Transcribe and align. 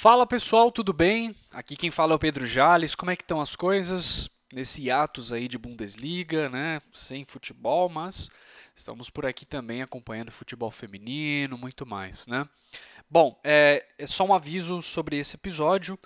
Fala 0.00 0.24
pessoal, 0.24 0.70
tudo 0.70 0.92
bem? 0.92 1.34
Aqui 1.52 1.74
quem 1.74 1.90
fala 1.90 2.12
é 2.12 2.14
o 2.14 2.20
Pedro 2.20 2.46
Jales. 2.46 2.94
Como 2.94 3.10
é 3.10 3.16
que 3.16 3.24
estão 3.24 3.40
as 3.40 3.56
coisas 3.56 4.30
nesse 4.52 4.92
atos 4.92 5.32
aí 5.32 5.48
de 5.48 5.58
Bundesliga, 5.58 6.48
né? 6.48 6.80
Sem 6.94 7.24
futebol, 7.24 7.88
mas 7.88 8.30
estamos 8.76 9.10
por 9.10 9.26
aqui 9.26 9.44
também 9.44 9.82
acompanhando 9.82 10.30
futebol 10.30 10.70
feminino, 10.70 11.58
muito 11.58 11.84
mais, 11.84 12.28
né? 12.28 12.48
Bom, 13.10 13.40
é, 13.42 13.84
é 13.98 14.06
só 14.06 14.24
um 14.24 14.32
aviso 14.32 14.80
sobre 14.82 15.18
esse 15.18 15.34
episódio. 15.34 15.98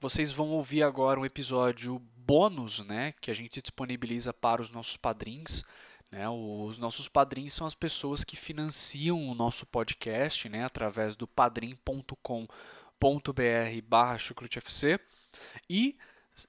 Vocês 0.00 0.32
vão 0.32 0.48
ouvir 0.48 0.82
agora 0.82 1.20
um 1.20 1.26
episódio 1.26 2.00
bônus, 2.16 2.80
né? 2.80 3.12
Que 3.20 3.30
a 3.30 3.34
gente 3.34 3.60
disponibiliza 3.60 4.32
para 4.32 4.62
os 4.62 4.70
nossos 4.70 4.96
padrinhos. 4.96 5.66
Né? 6.10 6.26
Os 6.30 6.78
nossos 6.78 7.10
padrinhos 7.10 7.52
são 7.52 7.66
as 7.66 7.74
pessoas 7.74 8.24
que 8.24 8.36
financiam 8.36 9.28
o 9.28 9.34
nosso 9.34 9.66
podcast, 9.66 10.48
né? 10.48 10.64
Através 10.64 11.14
do 11.14 11.26
padrim.com.br 11.26 12.48
barra 13.82 14.18
chucrutefc 14.18 14.98
e 15.68 15.96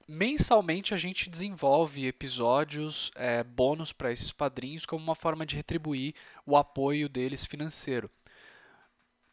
mensalmente 0.08 0.94
a 0.94 0.96
gente 0.96 1.30
desenvolve 1.30 2.06
episódios 2.06 3.10
é, 3.14 3.44
bônus 3.44 3.92
para 3.92 4.10
esses 4.10 4.32
padrinhos 4.32 4.84
como 4.84 5.02
uma 5.02 5.14
forma 5.14 5.46
de 5.46 5.56
retribuir 5.56 6.14
o 6.44 6.56
apoio 6.56 7.08
deles 7.08 7.44
financeiro. 7.44 8.10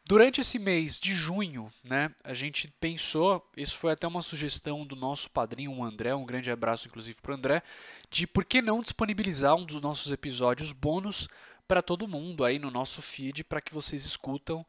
Durante 0.06 0.42
esse 0.42 0.58
mês 0.58 1.00
de 1.00 1.14
junho, 1.14 1.72
né, 1.82 2.14
a 2.22 2.34
gente 2.34 2.68
pensou, 2.78 3.42
isso 3.56 3.78
foi 3.78 3.92
até 3.92 4.06
uma 4.06 4.20
sugestão 4.20 4.84
do 4.84 4.94
nosso 4.94 5.30
padrinho, 5.30 5.72
o 5.72 5.82
André, 5.82 6.14
um 6.14 6.26
grande 6.26 6.50
abraço 6.50 6.86
inclusive 6.86 7.18
para 7.22 7.32
o 7.32 7.34
André, 7.34 7.62
de 8.10 8.26
por 8.26 8.44
que 8.44 8.60
não 8.60 8.82
disponibilizar 8.82 9.56
um 9.56 9.64
dos 9.64 9.80
nossos 9.80 10.12
episódios 10.12 10.72
bônus 10.72 11.26
para 11.66 11.80
todo 11.80 12.06
mundo 12.06 12.44
aí 12.44 12.58
no 12.58 12.70
nosso 12.70 13.00
feed 13.00 13.44
para 13.44 13.62
que 13.62 13.72
vocês 13.72 14.04
escutam 14.04 14.64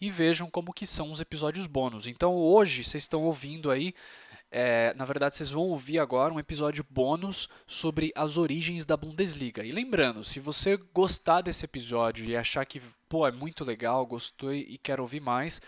e 0.00 0.10
vejam 0.10 0.48
como 0.50 0.72
que 0.72 0.86
são 0.86 1.10
os 1.10 1.20
episódios 1.20 1.66
bônus. 1.66 2.06
Então 2.06 2.34
hoje 2.34 2.84
vocês 2.84 3.04
estão 3.04 3.24
ouvindo 3.24 3.70
aí, 3.70 3.94
é, 4.50 4.94
na 4.94 5.04
verdade 5.04 5.36
vocês 5.36 5.50
vão 5.50 5.62
ouvir 5.62 5.98
agora 5.98 6.32
um 6.32 6.40
episódio 6.40 6.84
bônus 6.88 7.48
sobre 7.66 8.12
as 8.14 8.36
origens 8.36 8.86
da 8.86 8.96
Bundesliga. 8.96 9.64
E 9.64 9.72
lembrando, 9.72 10.24
se 10.24 10.40
você 10.40 10.76
gostar 10.76 11.42
desse 11.42 11.64
episódio 11.64 12.24
e 12.24 12.36
achar 12.36 12.64
que 12.64 12.80
pô 13.08 13.26
é 13.26 13.32
muito 13.32 13.64
legal, 13.64 14.06
gostou 14.06 14.54
e 14.54 14.78
quer 14.78 15.00
ouvir 15.00 15.20
mais, 15.20 15.60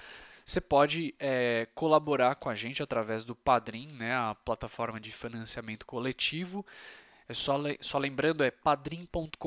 você 0.45 0.61
pode 0.61 1.15
é, 1.19 1.69
colaborar 1.75 2.35
com 2.35 2.49
a 2.49 2.55
gente 2.55 2.83
através 2.83 3.25
do 3.25 3.37
Padrim, 3.37 3.89
né, 3.93 4.15
a 4.15 4.35
plataforma 4.45 4.99
de 4.99 5.13
financiamento 5.13 5.87
coletivo. 5.87 6.67
É 7.29 7.35
só, 7.35 7.57
só 7.81 7.99
lembrando, 7.99 8.43
é 8.43 8.51
padrim.com.br 8.51 9.39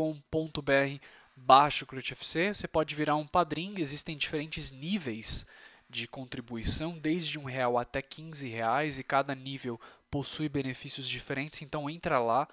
baixo 1.45 1.85
CrutFC, 1.85 2.53
você 2.53 2.67
pode 2.67 2.95
virar 2.95 3.15
um 3.15 3.27
padrinho, 3.27 3.79
existem 3.79 4.17
diferentes 4.17 4.71
níveis 4.71 5.45
de 5.89 6.07
contribuição, 6.07 6.97
desde 6.97 7.37
um 7.37 7.43
real 7.43 7.77
até 7.77 8.01
15 8.01 8.47
reais, 8.47 8.97
e 8.97 9.03
cada 9.03 9.35
nível 9.35 9.79
possui 10.09 10.49
benefícios 10.49 11.07
diferentes, 11.07 11.61
então 11.61 11.89
entra 11.89 12.19
lá, 12.19 12.47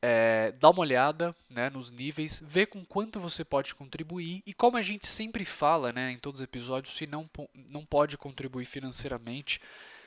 é, 0.00 0.52
dá 0.52 0.70
uma 0.70 0.80
olhada 0.80 1.34
né, 1.50 1.68
nos 1.70 1.90
níveis, 1.90 2.42
vê 2.44 2.64
com 2.64 2.84
quanto 2.84 3.18
você 3.18 3.44
pode 3.44 3.74
contribuir, 3.74 4.42
e 4.46 4.54
como 4.54 4.76
a 4.76 4.82
gente 4.82 5.06
sempre 5.06 5.44
fala 5.44 5.92
né, 5.92 6.12
em 6.12 6.18
todos 6.18 6.40
os 6.40 6.44
episódios, 6.44 6.96
se 6.96 7.06
não, 7.06 7.28
não 7.54 7.84
pode 7.84 8.16
contribuir 8.16 8.64
financeiramente, 8.64 9.60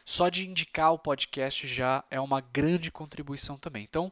só 0.06 0.30
de 0.30 0.48
indicar 0.48 0.94
o 0.94 1.00
podcast 1.00 1.68
já 1.68 2.04
é 2.10 2.20
uma 2.20 2.40
grande 2.40 2.90
contribuição 2.90 3.58
também. 3.58 3.84
Então, 3.84 4.12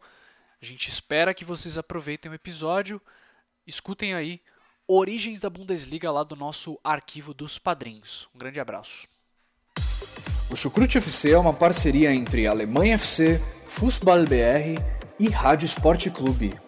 a 0.62 0.66
gente 0.66 0.90
espera 0.90 1.34
que 1.34 1.46
vocês 1.46 1.78
aproveitem 1.78 2.32
o 2.32 2.36
episódio, 2.36 3.02
escutem 3.66 4.14
aí 4.14 4.42
Origens 4.88 5.40
da 5.40 5.50
Bundesliga 5.50 6.12
lá 6.12 6.24
do 6.24 6.36
nosso 6.36 6.80
arquivo 6.84 7.34
dos 7.34 7.58
padrinhos. 7.58 8.28
Um 8.36 8.38
grande 8.40 8.60
abraço. 8.60 9.08
O 10.50 10.56
Chucrute 10.56 11.00
FC 11.00 11.32
é 11.32 11.38
uma 11.38 11.54
parceria 11.54 12.14
entre 12.14 12.46
Alemanha 12.46 12.96
FC, 12.96 13.42
Fußball 13.68 14.24
BR 14.26 14.80
e 15.20 15.28
Rádio 15.28 15.66
Esporte 15.66 16.12
Clube. 16.12 16.65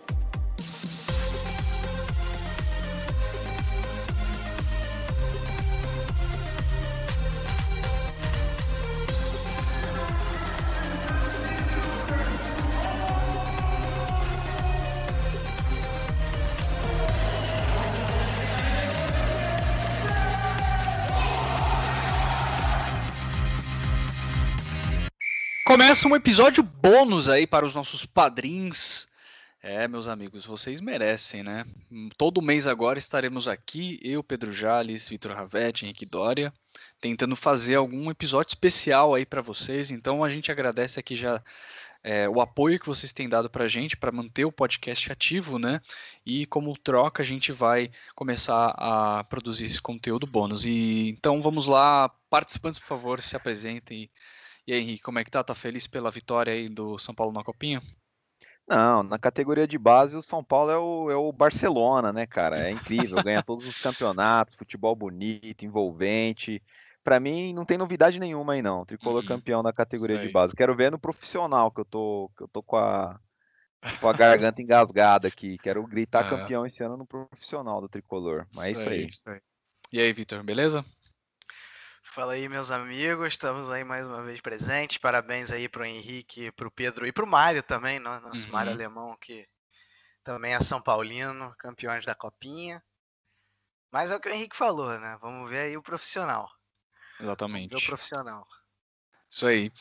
Começa 25.78 26.08
um 26.08 26.16
episódio 26.16 26.64
bônus 26.64 27.30
aí 27.30 27.46
para 27.46 27.64
os 27.64 27.76
nossos 27.76 28.04
padrinhos. 28.04 29.08
É, 29.62 29.88
meus 29.88 30.08
amigos, 30.08 30.44
vocês 30.44 30.82
merecem, 30.82 31.44
né? 31.44 31.68
Todo 32.18 32.42
mês 32.42 32.66
agora 32.66 32.98
estaremos 32.98 33.48
aqui, 33.48 34.00
eu, 34.02 34.24
Pedro 34.24 34.52
Jales, 34.52 35.08
Vitor 35.08 35.34
Ravetti, 35.34 35.86
Henrique 35.86 36.04
Dória, 36.04 36.52
tentando 37.00 37.36
fazer 37.36 37.76
algum 37.76 38.10
episódio 38.10 38.50
especial 38.50 39.14
aí 39.14 39.24
para 39.24 39.40
vocês. 39.40 39.92
Então 39.92 40.24
a 40.24 40.30
gente 40.30 40.52
agradece 40.52 41.00
aqui 41.00 41.16
já 41.16 41.44
é, 42.04 42.28
o 42.28 42.42
apoio 42.42 42.80
que 42.80 42.88
vocês 42.88 43.14
têm 43.14 43.30
dado 43.30 43.48
para 43.48 43.66
a 43.66 43.68
gente 43.68 43.96
para 43.96 44.12
manter 44.12 44.46
o 44.46 44.52
podcast 44.52 45.12
ativo, 45.12 45.60
né? 45.60 45.80
E 46.26 46.48
como 46.48 46.76
troca 46.76 47.22
a 47.22 47.26
gente 47.26 47.52
vai 47.52 47.92
começar 48.16 48.74
a 48.80 49.24
produzir 49.26 49.68
esse 49.68 49.80
conteúdo 49.80 50.26
bônus. 50.26 50.66
E 50.66 51.10
então 51.10 51.40
vamos 51.40 51.68
lá, 51.68 52.10
participantes, 52.32 52.80
por 52.80 52.88
favor, 52.88 53.22
se 53.22 53.36
apresentem. 53.36 54.06
E 54.06 54.10
aí, 54.74 54.82
Henrique, 54.82 55.02
como 55.02 55.20
é 55.20 55.24
que 55.24 55.32
tá? 55.32 55.44
Tá 55.44 55.56
feliz 55.56 55.88
pela 55.88 56.12
vitória 56.12 56.54
aí 56.54 56.68
do 56.68 56.98
São 56.98 57.14
Paulo 57.16 57.34
na 57.34 57.44
Copinha? 57.44 57.82
Não, 58.68 59.02
na 59.02 59.18
categoria 59.18 59.66
de 59.66 59.78
base 59.78 60.18
o 60.18 60.22
São 60.22 60.44
Paulo 60.44 60.72
é 60.72 60.78
o, 60.78 61.12
é 61.12 61.16
o 61.16 61.32
Barcelona, 61.32 62.12
né, 62.12 62.26
cara? 62.26 62.60
É 62.60 62.70
incrível, 62.70 63.24
ganha 63.24 63.42
todos 63.42 63.66
os 63.66 63.78
campeonatos, 63.78 64.56
futebol 64.56 64.94
bonito, 64.94 65.64
envolvente. 65.64 66.62
Para 67.02 67.18
mim 67.18 67.54
não 67.54 67.64
tem 67.64 67.78
novidade 67.78 68.20
nenhuma 68.20 68.54
aí 68.54 68.62
não. 68.62 68.86
Tricolor 68.86 69.22
uhum. 69.22 69.28
campeão 69.28 69.64
na 69.64 69.72
categoria 69.72 70.18
de 70.20 70.30
base. 70.30 70.54
Quero 70.54 70.76
ver 70.76 70.92
no 70.92 71.00
profissional 71.00 71.72
que 71.72 71.80
eu 71.80 71.86
tô, 71.86 72.30
que 72.36 72.44
eu 72.44 72.48
tô 72.50 72.62
com 72.62 72.76
a 72.76 73.18
com 74.02 74.10
a 74.10 74.14
garganta 74.14 74.62
engasgada 74.62 75.30
aqui. 75.30 75.58
Quero 75.60 75.86
gritar 75.88 76.26
é. 76.28 76.30
campeão 76.30 76.66
esse 76.66 76.84
ano 76.84 76.98
no 76.98 77.06
profissional 77.06 77.80
do 77.80 77.88
Tricolor. 77.88 78.46
Mas 78.54 78.78
isso, 78.78 78.82
é 78.82 78.84
isso 78.84 78.90
aí. 78.90 79.06
Isso 79.06 79.30
aí. 79.30 79.40
E 79.94 80.00
aí, 80.02 80.12
Vitor, 80.12 80.44
beleza? 80.44 80.84
Fala 82.18 82.34
aí, 82.34 82.50
meus 82.50 82.72
amigos, 82.72 83.28
estamos 83.28 83.70
aí 83.70 83.84
mais 83.84 84.08
uma 84.08 84.24
vez 84.24 84.42
presentes. 84.42 84.98
Parabéns 84.98 85.52
aí 85.52 85.70
pro 85.70 85.86
Henrique, 85.86 86.52
pro 86.54 86.72
Pedro 86.72 87.06
e 87.06 87.12
pro 87.12 87.28
Mário 87.28 87.62
também, 87.62 88.00
nosso 88.00 88.48
uhum. 88.48 88.54
Mário 88.54 88.72
Alemão, 88.72 89.16
que 89.22 89.48
também 90.24 90.56
é 90.56 90.60
São 90.60 90.82
Paulino, 90.82 91.54
campeões 91.60 92.06
da 92.06 92.16
Copinha. 92.16 92.84
Mas 93.92 94.10
é 94.10 94.16
o 94.16 94.20
que 94.20 94.28
o 94.28 94.34
Henrique 94.34 94.56
falou, 94.56 95.00
né? 95.00 95.16
Vamos 95.22 95.48
ver 95.48 95.60
aí 95.60 95.78
o 95.78 95.84
profissional. 95.84 96.50
Exatamente. 97.20 97.76
O 97.76 97.86
profissional. 97.86 98.48
Isso 99.30 99.46
aí. 99.46 99.72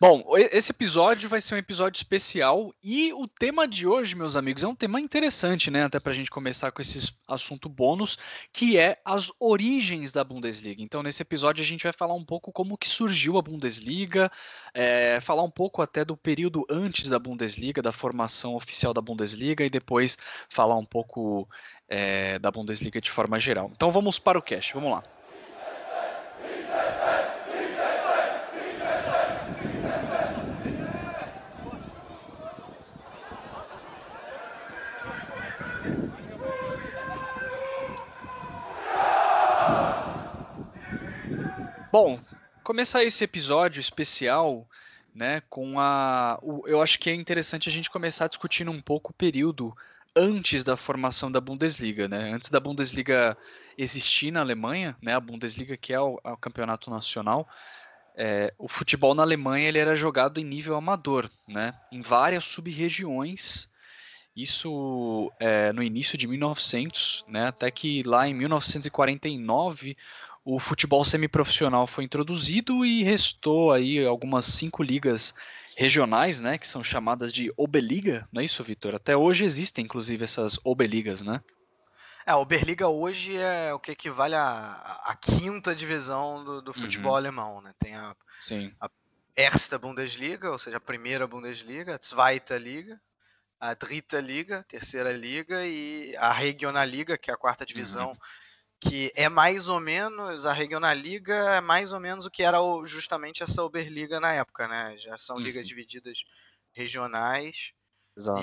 Bom, 0.00 0.24
esse 0.50 0.70
episódio 0.70 1.28
vai 1.28 1.38
ser 1.38 1.54
um 1.54 1.58
episódio 1.58 1.98
especial 1.98 2.74
e 2.82 3.12
o 3.12 3.28
tema 3.28 3.68
de 3.68 3.86
hoje, 3.86 4.16
meus 4.16 4.34
amigos, 4.34 4.62
é 4.62 4.66
um 4.66 4.74
tema 4.74 4.98
interessante, 4.98 5.70
né? 5.70 5.84
Até 5.84 6.00
para 6.00 6.10
a 6.10 6.14
gente 6.14 6.30
começar 6.30 6.72
com 6.72 6.80
esse 6.80 7.12
assunto 7.28 7.68
bônus, 7.68 8.18
que 8.50 8.78
é 8.78 8.98
as 9.04 9.30
origens 9.38 10.10
da 10.10 10.24
Bundesliga. 10.24 10.82
Então, 10.82 11.02
nesse 11.02 11.20
episódio 11.20 11.62
a 11.62 11.66
gente 11.66 11.82
vai 11.82 11.92
falar 11.92 12.14
um 12.14 12.24
pouco 12.24 12.50
como 12.50 12.78
que 12.78 12.88
surgiu 12.88 13.36
a 13.36 13.42
Bundesliga, 13.42 14.32
é, 14.72 15.20
falar 15.20 15.42
um 15.42 15.50
pouco 15.50 15.82
até 15.82 16.02
do 16.02 16.16
período 16.16 16.64
antes 16.70 17.06
da 17.06 17.18
Bundesliga, 17.18 17.82
da 17.82 17.92
formação 17.92 18.54
oficial 18.54 18.94
da 18.94 19.02
Bundesliga 19.02 19.64
e 19.64 19.70
depois 19.70 20.16
falar 20.48 20.76
um 20.76 20.86
pouco 20.86 21.46
é, 21.86 22.38
da 22.38 22.50
Bundesliga 22.50 23.02
de 23.02 23.10
forma 23.10 23.38
geral. 23.38 23.70
Então, 23.74 23.92
vamos 23.92 24.18
para 24.18 24.38
o 24.38 24.42
cast. 24.42 24.72
Vamos 24.72 24.92
lá. 24.92 25.04
Bom, 41.94 42.18
começar 42.64 43.04
esse 43.04 43.22
episódio 43.22 43.78
especial, 43.78 44.68
né, 45.14 45.40
com 45.48 45.78
a, 45.78 46.40
o, 46.42 46.66
eu 46.66 46.82
acho 46.82 46.98
que 46.98 47.08
é 47.08 47.14
interessante 47.14 47.68
a 47.68 47.72
gente 47.72 47.88
começar 47.88 48.26
discutindo 48.26 48.72
um 48.72 48.82
pouco 48.82 49.12
o 49.12 49.14
período 49.14 49.72
antes 50.16 50.64
da 50.64 50.76
formação 50.76 51.30
da 51.30 51.40
Bundesliga, 51.40 52.08
né? 52.08 52.32
Antes 52.32 52.50
da 52.50 52.58
Bundesliga 52.58 53.38
existir 53.78 54.32
na 54.32 54.40
Alemanha, 54.40 54.96
né? 55.00 55.14
A 55.14 55.20
Bundesliga 55.20 55.76
que 55.76 55.92
é 55.94 56.00
o, 56.00 56.20
é 56.24 56.32
o 56.32 56.36
campeonato 56.36 56.90
nacional, 56.90 57.48
é, 58.16 58.52
o 58.58 58.66
futebol 58.66 59.14
na 59.14 59.22
Alemanha 59.22 59.68
ele 59.68 59.78
era 59.78 59.94
jogado 59.94 60.40
em 60.40 60.44
nível 60.44 60.74
amador, 60.74 61.30
né? 61.46 61.78
Em 61.92 62.02
várias 62.02 62.44
sub-regiões. 62.44 63.70
Isso 64.36 65.30
é, 65.38 65.72
no 65.72 65.80
início 65.80 66.18
de 66.18 66.26
1900, 66.26 67.24
né? 67.28 67.46
Até 67.46 67.70
que 67.70 68.02
lá 68.02 68.26
em 68.26 68.34
1949 68.34 69.96
o 70.44 70.60
futebol 70.60 71.04
semiprofissional 71.04 71.86
foi 71.86 72.04
introduzido 72.04 72.84
e 72.84 73.02
restou 73.02 73.72
aí 73.72 74.04
algumas 74.04 74.44
cinco 74.44 74.82
ligas 74.82 75.34
regionais, 75.76 76.40
né, 76.40 76.58
que 76.58 76.68
são 76.68 76.84
chamadas 76.84 77.32
de 77.32 77.52
Oberliga, 77.56 78.28
não 78.32 78.40
é 78.40 78.44
isso, 78.44 78.62
Vitor? 78.62 78.94
Até 78.94 79.16
hoje 79.16 79.44
existem, 79.44 79.84
inclusive, 79.84 80.22
essas 80.22 80.58
Oberligas, 80.62 81.22
né? 81.22 81.40
É, 82.26 82.32
a 82.32 82.36
Oberliga 82.36 82.88
hoje 82.88 83.36
é 83.36 83.74
o 83.74 83.78
que 83.78 83.90
equivale 83.90 84.34
à, 84.34 85.00
à 85.04 85.16
quinta 85.16 85.74
divisão 85.74 86.44
do, 86.44 86.62
do 86.62 86.72
futebol 86.72 87.12
uhum. 87.12 87.16
alemão, 87.16 87.60
né? 87.60 87.74
Tem 87.78 87.94
a, 87.94 88.14
Sim. 88.38 88.72
a 88.80 88.88
Erste 89.36 89.76
Bundesliga, 89.78 90.50
ou 90.50 90.58
seja, 90.58 90.76
a 90.76 90.80
primeira 90.80 91.26
Bundesliga, 91.26 91.96
a 91.96 92.06
Zweite 92.06 92.56
Liga, 92.56 93.00
a 93.58 93.74
Dritte 93.74 94.20
Liga, 94.20 94.64
terceira 94.68 95.12
liga, 95.12 95.66
e 95.66 96.14
a 96.16 96.32
Regionalliga, 96.32 97.18
que 97.18 97.30
é 97.30 97.34
a 97.34 97.36
quarta 97.36 97.66
divisão, 97.66 98.10
uhum. 98.10 98.16
Que 98.80 99.12
é 99.14 99.28
mais 99.28 99.68
ou 99.68 99.80
menos, 99.80 100.44
a 100.44 100.52
Regionalliga 100.52 101.34
é 101.34 101.60
mais 101.60 101.92
ou 101.92 102.00
menos 102.00 102.26
o 102.26 102.30
que 102.30 102.42
era 102.42 102.58
justamente 102.84 103.42
essa 103.42 103.62
Oberliga 103.62 104.20
na 104.20 104.32
época, 104.32 104.68
né? 104.68 104.94
Já 104.98 105.16
são 105.16 105.36
uhum. 105.36 105.42
ligas 105.42 105.66
divididas 105.66 106.18
regionais. 106.72 107.72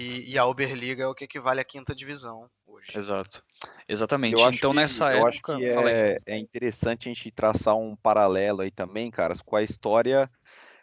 E, 0.02 0.34
e, 0.34 0.38
a 0.38 0.46
Oberliga 0.46 1.04
é 1.04 1.08
o 1.08 1.16
que 1.16 1.24
equivale 1.24 1.62
à 1.62 1.64
quinta 1.64 1.96
divisão 1.96 2.50
hoje. 2.68 2.92
Exato. 2.94 3.42
Exatamente. 3.88 4.34
Eu 4.34 4.52
então, 4.52 4.72
que, 4.72 4.76
nessa 4.76 5.16
eu 5.16 5.28
época. 5.28 5.54
Acho 5.54 5.62
que 5.62 5.66
é, 5.66 6.18
é, 6.26 6.38
interessante 6.38 7.08
a 7.08 7.14
gente 7.14 7.32
traçar 7.32 7.78
um 7.78 7.96
paralelo 7.96 8.62
aí 8.62 8.72
também, 8.72 9.10
caras, 9.10 9.42
com 9.42 9.56
a 9.56 9.64
história 9.64 10.30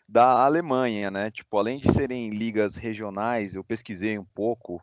da 0.08 0.42
Alemanha, 0.42 1.10
né? 1.10 1.30
Tipo, 1.30 1.58
além 1.58 1.78
de 1.78 1.92
serem 1.92 2.30
ligas 2.30 2.76
regionais, 2.76 3.54
eu 3.54 3.62
pesquisei 3.62 4.18
um 4.18 4.24
pouco, 4.24 4.82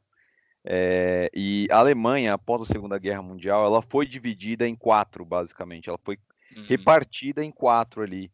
é, 0.68 1.30
e 1.32 1.68
a 1.70 1.78
Alemanha, 1.78 2.34
após 2.34 2.64
a 2.64 2.66
Segunda 2.66 2.98
Guerra 2.98 3.22
Mundial, 3.22 3.64
ela 3.66 3.84
foi 3.84 4.08
dividida 4.08 4.68
em 4.68 4.76
quatro, 4.76 5.24
basicamente. 5.24 5.90
Ela 5.90 6.00
foi 6.04 6.18
uhum. 6.56 6.64
repartida 6.68 7.44
em 7.44 7.52
quatro 7.52 8.02
ali. 8.02 8.32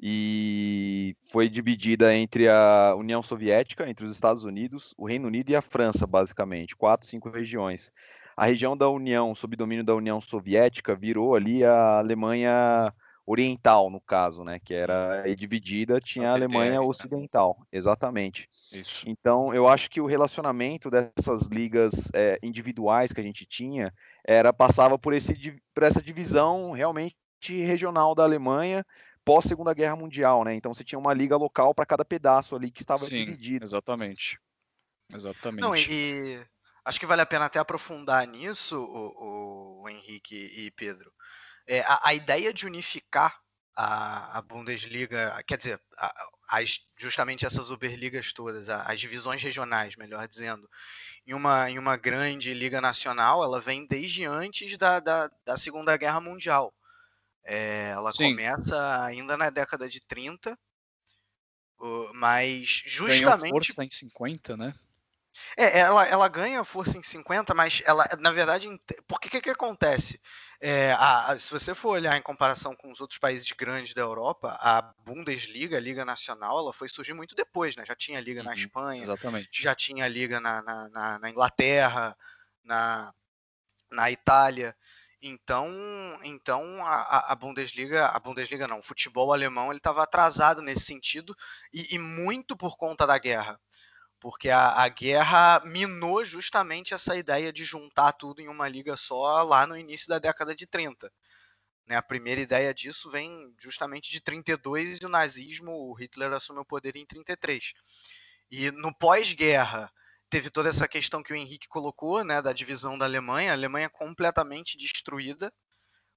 E 0.00 1.16
foi 1.30 1.48
dividida 1.48 2.14
entre 2.14 2.48
a 2.48 2.94
União 2.96 3.22
Soviética, 3.22 3.88
entre 3.88 4.06
os 4.06 4.12
Estados 4.12 4.44
Unidos, 4.44 4.94
o 4.96 5.06
Reino 5.06 5.26
Unido 5.26 5.50
e 5.50 5.56
a 5.56 5.62
França, 5.62 6.06
basicamente. 6.06 6.76
Quatro, 6.76 7.06
cinco 7.06 7.28
regiões. 7.28 7.92
A 8.36 8.46
região 8.46 8.76
da 8.76 8.88
União, 8.88 9.34
sob 9.34 9.56
domínio 9.56 9.84
da 9.84 9.94
União 9.94 10.20
Soviética, 10.20 10.94
virou 10.94 11.34
ali 11.34 11.64
a 11.64 11.98
Alemanha 11.98 12.92
oriental, 13.26 13.90
no 13.90 14.00
caso, 14.00 14.44
né? 14.44 14.58
Que 14.58 14.74
era 14.74 15.22
dividida, 15.34 16.00
tinha 16.00 16.30
a 16.30 16.34
Alemanha 16.34 16.72
né? 16.72 16.80
Ocidental, 16.80 17.66
exatamente. 17.70 18.48
Isso. 18.72 19.08
Então, 19.08 19.54
eu 19.54 19.68
acho 19.68 19.90
que 19.90 20.00
o 20.00 20.06
relacionamento 20.06 20.90
dessas 20.90 21.46
ligas 21.48 22.10
é, 22.14 22.38
individuais 22.42 23.12
que 23.12 23.20
a 23.20 23.24
gente 23.24 23.46
tinha 23.46 23.92
era 24.24 24.52
passava 24.52 24.98
por, 24.98 25.12
esse, 25.12 25.34
por 25.74 25.82
essa 25.82 26.02
divisão 26.02 26.72
realmente 26.72 27.16
regional 27.48 28.14
da 28.14 28.22
Alemanha 28.22 28.84
pós 29.24 29.44
Segunda 29.44 29.74
Guerra 29.74 29.96
Mundial, 29.96 30.44
né? 30.44 30.54
Então 30.54 30.72
você 30.72 30.84
tinha 30.84 30.98
uma 30.98 31.14
liga 31.14 31.36
local 31.36 31.74
para 31.74 31.86
cada 31.86 32.04
pedaço 32.04 32.56
ali 32.56 32.70
que 32.70 32.82
estava 32.82 33.04
Sim, 33.04 33.24
dividido. 33.24 33.64
Exatamente. 33.64 34.38
Exatamente. 35.12 35.60
Não, 35.60 35.76
e, 35.76 35.86
e, 35.88 36.46
acho 36.84 36.98
que 36.98 37.06
vale 37.06 37.22
a 37.22 37.26
pena 37.26 37.46
até 37.46 37.58
aprofundar 37.58 38.26
nisso, 38.26 38.78
o, 38.78 39.80
o, 39.80 39.82
o 39.82 39.88
Henrique 39.88 40.34
e 40.34 40.70
Pedro, 40.72 41.12
é, 41.66 41.80
a, 41.80 42.00
a, 42.04 42.14
ideia 42.14 42.52
de 42.52 42.66
unificar 42.66 43.40
a, 43.74 44.38
a 44.38 44.42
Bundesliga, 44.42 45.42
quer 45.46 45.56
dizer, 45.56 45.80
a, 45.96 46.28
as, 46.50 46.80
justamente 46.96 47.46
essas 47.46 47.70
Uberligas 47.70 48.32
todas, 48.32 48.68
as 48.68 49.00
divisões 49.00 49.42
regionais, 49.42 49.96
melhor 49.96 50.26
dizendo, 50.28 50.68
em 51.26 51.34
uma, 51.34 51.70
em 51.70 51.78
uma 51.78 51.96
grande 51.96 52.52
liga 52.52 52.80
nacional, 52.80 53.42
ela 53.42 53.60
vem 53.60 53.86
desde 53.86 54.24
antes 54.24 54.76
da, 54.76 55.00
da, 55.00 55.30
da 55.44 55.56
Segunda 55.56 55.96
Guerra 55.96 56.20
Mundial. 56.20 56.74
É, 57.44 57.90
ela 57.90 58.10
Sim. 58.10 58.30
começa 58.30 59.04
ainda 59.04 59.36
na 59.36 59.50
década 59.50 59.88
de 59.88 60.00
30, 60.00 60.56
mas 62.14 62.82
justamente. 62.86 63.42
Ganhou 63.42 63.64
força 63.64 63.84
em 63.84 63.90
50, 63.90 64.56
né? 64.56 64.74
É, 65.56 65.80
ela, 65.80 66.06
ela 66.06 66.28
ganha 66.28 66.62
força 66.64 66.98
em 66.98 67.02
50, 67.02 67.54
mas 67.54 67.82
ela, 67.86 68.06
na 68.20 68.30
verdade, 68.30 68.68
por 69.06 69.18
que 69.18 69.40
que 69.40 69.50
acontece? 69.50 70.20
É, 70.64 70.92
a, 70.92 71.32
a, 71.32 71.38
se 71.40 71.50
você 71.50 71.74
for 71.74 71.88
olhar 71.88 72.16
em 72.16 72.22
comparação 72.22 72.76
com 72.76 72.88
os 72.88 73.00
outros 73.00 73.18
países 73.18 73.50
grandes 73.50 73.94
da 73.94 74.00
Europa, 74.00 74.56
a 74.60 74.80
Bundesliga, 75.04 75.76
a 75.76 75.80
Liga 75.80 76.04
Nacional, 76.04 76.56
ela 76.56 76.72
foi 76.72 76.88
surgir 76.88 77.14
muito 77.14 77.34
depois, 77.34 77.74
né? 77.74 77.84
Já 77.84 77.96
tinha 77.96 78.20
liga 78.20 78.42
uhum, 78.42 78.46
na 78.46 78.54
Espanha, 78.54 79.02
exatamente. 79.02 79.48
já 79.60 79.74
tinha 79.74 80.06
liga 80.06 80.38
na, 80.38 80.62
na, 80.62 80.88
na, 80.88 81.18
na 81.18 81.30
Inglaterra, 81.30 82.16
na, 82.62 83.12
na 83.90 84.08
Itália. 84.12 84.76
Então, 85.20 85.68
então 86.22 86.86
a, 86.86 87.32
a, 87.32 87.34
Bundesliga, 87.34 88.06
a 88.06 88.20
Bundesliga 88.20 88.68
não, 88.68 88.78
o 88.78 88.84
futebol 88.84 89.32
alemão 89.32 89.72
ele 89.72 89.78
estava 89.78 90.04
atrasado 90.04 90.62
nesse 90.62 90.82
sentido 90.82 91.36
e, 91.72 91.96
e, 91.96 91.98
muito 91.98 92.56
por 92.56 92.76
conta 92.76 93.04
da 93.04 93.18
guerra 93.18 93.58
porque 94.22 94.50
a, 94.50 94.68
a, 94.84 94.88
guerra 94.88 95.60
minou 95.64 96.24
justamente 96.24 96.94
essa 96.94 97.16
ideia 97.16 97.52
de 97.52 97.64
juntar 97.64 98.12
tudo 98.12 98.40
em 98.40 98.46
uma 98.46 98.68
liga 98.68 98.96
só 98.96 99.42
lá 99.42 99.66
no 99.66 99.76
início 99.76 100.08
da 100.08 100.20
década 100.20 100.54
de 100.54 100.64
30. 100.64 101.12
Né, 101.88 101.96
a 101.96 102.02
primeira 102.02 102.40
ideia 102.40 102.72
disso 102.72 103.10
vem 103.10 103.52
justamente 103.60 104.12
de 104.12 104.20
32 104.20 104.98
e 104.98 105.06
o 105.06 105.08
nazismo, 105.08 105.72
o 105.72 105.92
Hitler 105.94 106.32
assumiu 106.32 106.62
o 106.62 106.64
poder 106.64 106.94
em 106.94 107.04
33. 107.04 107.72
E 108.48 108.70
no 108.70 108.96
pós-guerra 108.96 109.90
teve 110.30 110.50
toda 110.50 110.68
essa 110.68 110.86
questão 110.86 111.20
que 111.20 111.32
o 111.32 111.36
Henrique 111.36 111.66
colocou, 111.66 112.22
né, 112.22 112.40
da 112.40 112.52
divisão 112.52 112.96
da 112.96 113.06
Alemanha, 113.06 113.50
a 113.50 113.54
Alemanha 113.54 113.90
completamente 113.90 114.78
destruída 114.78 115.52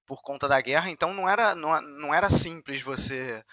por 0.06 0.22
conta 0.22 0.46
da 0.46 0.60
guerra, 0.60 0.90
então 0.90 1.12
não 1.12 1.28
era, 1.28 1.56
não, 1.56 1.82
não 1.82 2.14
era 2.14 2.30
simples 2.30 2.82
você 2.82 3.44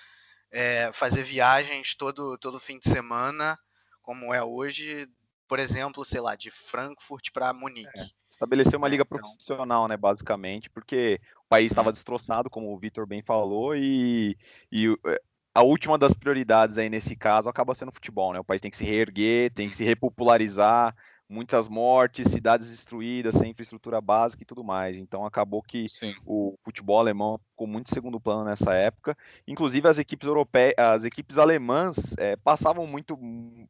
é, 0.52 0.92
fazer 0.94 1.24
viagens 1.24 1.96
todo, 1.96 2.38
todo 2.38 2.60
fim 2.60 2.78
de 2.78 2.88
semana 2.88 3.58
como 4.04 4.34
é 4.34 4.44
hoje, 4.44 5.08
por 5.48 5.58
exemplo, 5.58 6.06
sei 6.06 6.22
lá, 6.22 6.36
de 6.36 6.52
Frankfurt 6.52 7.32
para 7.34 7.54
Munique. 7.54 8.00
É, 8.00 8.06
estabelecer 8.30 8.76
uma 8.76 8.88
liga 8.88 9.04
então... 9.04 9.18
profissional, 9.18 9.88
né, 9.88 9.98
basicamente, 9.98 10.70
porque 10.70 11.20
o 11.46 11.50
país 11.50 11.72
estava 11.72 11.90
uhum. 11.90 11.94
destroçado, 11.94 12.50
como 12.50 12.72
o 12.72 12.78
Vitor 12.78 13.08
bem 13.08 13.24
falou, 13.24 13.76
e, 13.76 14.38
e 14.72 14.88
é, 15.08 15.22
a 15.56 15.64
última 15.64 15.98
das 15.98 16.14
prioridades 16.14 16.78
aí 16.78 16.90
nesse 16.90 17.16
caso 17.16 17.48
acaba 17.50 17.74
sendo 17.74 17.90
o 17.90 17.94
futebol, 17.94 18.34
né? 18.34 18.40
O 18.40 18.44
país 18.44 18.60
tem 18.60 18.70
que 18.70 18.78
se 18.78 18.84
reerguer, 18.84 19.54
tem 19.54 19.70
que 19.70 19.76
se 19.76 19.84
repopularizar, 19.84 20.96
muitas 21.34 21.68
mortes, 21.68 22.32
cidades 22.32 22.70
destruídas, 22.70 23.36
sem 23.36 23.50
infraestrutura 23.52 24.00
básica 24.00 24.44
e 24.44 24.46
tudo 24.46 24.64
mais. 24.64 24.98
Então 24.98 25.26
acabou 25.26 25.62
que 25.62 25.88
Sim. 25.88 26.14
o 26.26 26.56
futebol 26.64 27.00
alemão 27.00 27.40
ficou 27.50 27.66
muito 27.66 27.94
segundo 27.94 28.20
plano 28.20 28.46
nessa 28.46 28.74
época. 28.76 29.18
Inclusive 29.48 29.88
as 29.88 29.98
equipes 29.98 30.28
europeias, 30.28 30.76
as 30.78 31.04
equipes 31.04 31.38
alemãs 31.38 31.98
é, 32.18 32.36
passavam 32.36 32.86
muito, 32.86 33.18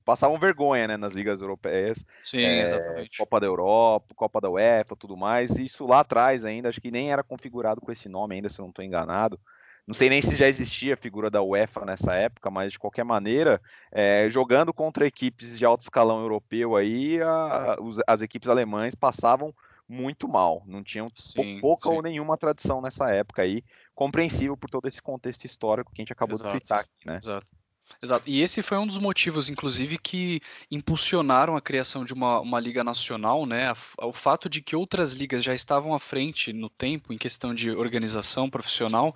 passavam 0.03 0.37
vergonha 0.37 0.87
né, 0.87 0.97
nas 0.97 1.13
ligas 1.13 1.41
europeias. 1.41 2.05
Sim, 2.23 2.41
é, 2.41 2.63
exatamente. 2.63 3.17
Copa 3.17 3.39
da 3.39 3.47
Europa, 3.47 4.13
Copa 4.13 4.41
da 4.41 4.49
UEFA, 4.49 4.95
tudo 4.95 5.15
mais. 5.15 5.51
Isso 5.51 5.87
lá 5.87 6.01
atrás 6.01 6.43
ainda, 6.43 6.67
acho 6.67 6.81
que 6.81 6.91
nem 6.91 7.11
era 7.11 7.23
configurado 7.23 7.79
com 7.79 7.91
esse 7.91 8.09
nome 8.09 8.35
ainda, 8.35 8.49
se 8.49 8.59
eu 8.59 8.63
não 8.63 8.69
estou 8.69 8.83
enganado. 8.83 9.39
Não 9.85 9.93
sei 9.93 10.09
nem 10.09 10.21
se 10.21 10.35
já 10.35 10.47
existia 10.47 10.93
a 10.93 10.97
figura 10.97 11.29
da 11.29 11.41
UEFA 11.41 11.83
nessa 11.83 12.13
época, 12.13 12.49
mas 12.49 12.71
de 12.71 12.79
qualquer 12.79 13.03
maneira, 13.03 13.61
é, 13.91 14.29
jogando 14.29 14.73
contra 14.73 15.05
equipes 15.05 15.57
de 15.57 15.65
alto 15.65 15.81
escalão 15.81 16.21
europeu 16.21 16.75
aí, 16.75 17.21
a, 17.21 17.77
os, 17.81 17.99
as 18.07 18.21
equipes 18.21 18.47
alemãs 18.47 18.95
passavam 18.95 19.53
muito 19.87 20.27
mal, 20.27 20.63
não 20.65 20.81
tinham 20.81 21.07
sim, 21.13 21.59
pouca 21.59 21.89
sim. 21.89 21.95
ou 21.95 22.01
nenhuma 22.01 22.37
tradição 22.37 22.81
nessa 22.81 23.11
época 23.11 23.41
aí, 23.41 23.61
compreensível 23.93 24.55
por 24.55 24.69
todo 24.69 24.87
esse 24.87 25.01
contexto 25.01 25.43
histórico 25.43 25.91
que 25.91 26.01
a 26.01 26.03
gente 26.03 26.13
acabou 26.13 26.35
Exato. 26.35 26.53
de 26.53 26.59
citar 26.59 26.79
aqui, 26.79 27.05
né? 27.05 27.17
Exato. 27.17 27.47
Exato. 28.01 28.23
E 28.27 28.41
esse 28.41 28.61
foi 28.61 28.77
um 28.77 28.87
dos 28.87 28.97
motivos, 28.97 29.49
inclusive, 29.49 29.97
que 29.97 30.41
impulsionaram 30.71 31.55
a 31.55 31.61
criação 31.61 32.05
de 32.05 32.13
uma, 32.13 32.39
uma 32.39 32.59
liga 32.59 32.83
nacional, 32.83 33.45
né? 33.45 33.73
O 34.01 34.13
fato 34.13 34.49
de 34.49 34.61
que 34.61 34.75
outras 34.75 35.11
ligas 35.11 35.43
já 35.43 35.53
estavam 35.53 35.93
à 35.93 35.99
frente 35.99 36.53
no 36.53 36.69
tempo 36.69 37.11
em 37.11 37.17
questão 37.17 37.53
de 37.53 37.71
organização 37.71 38.49
profissional 38.49 39.13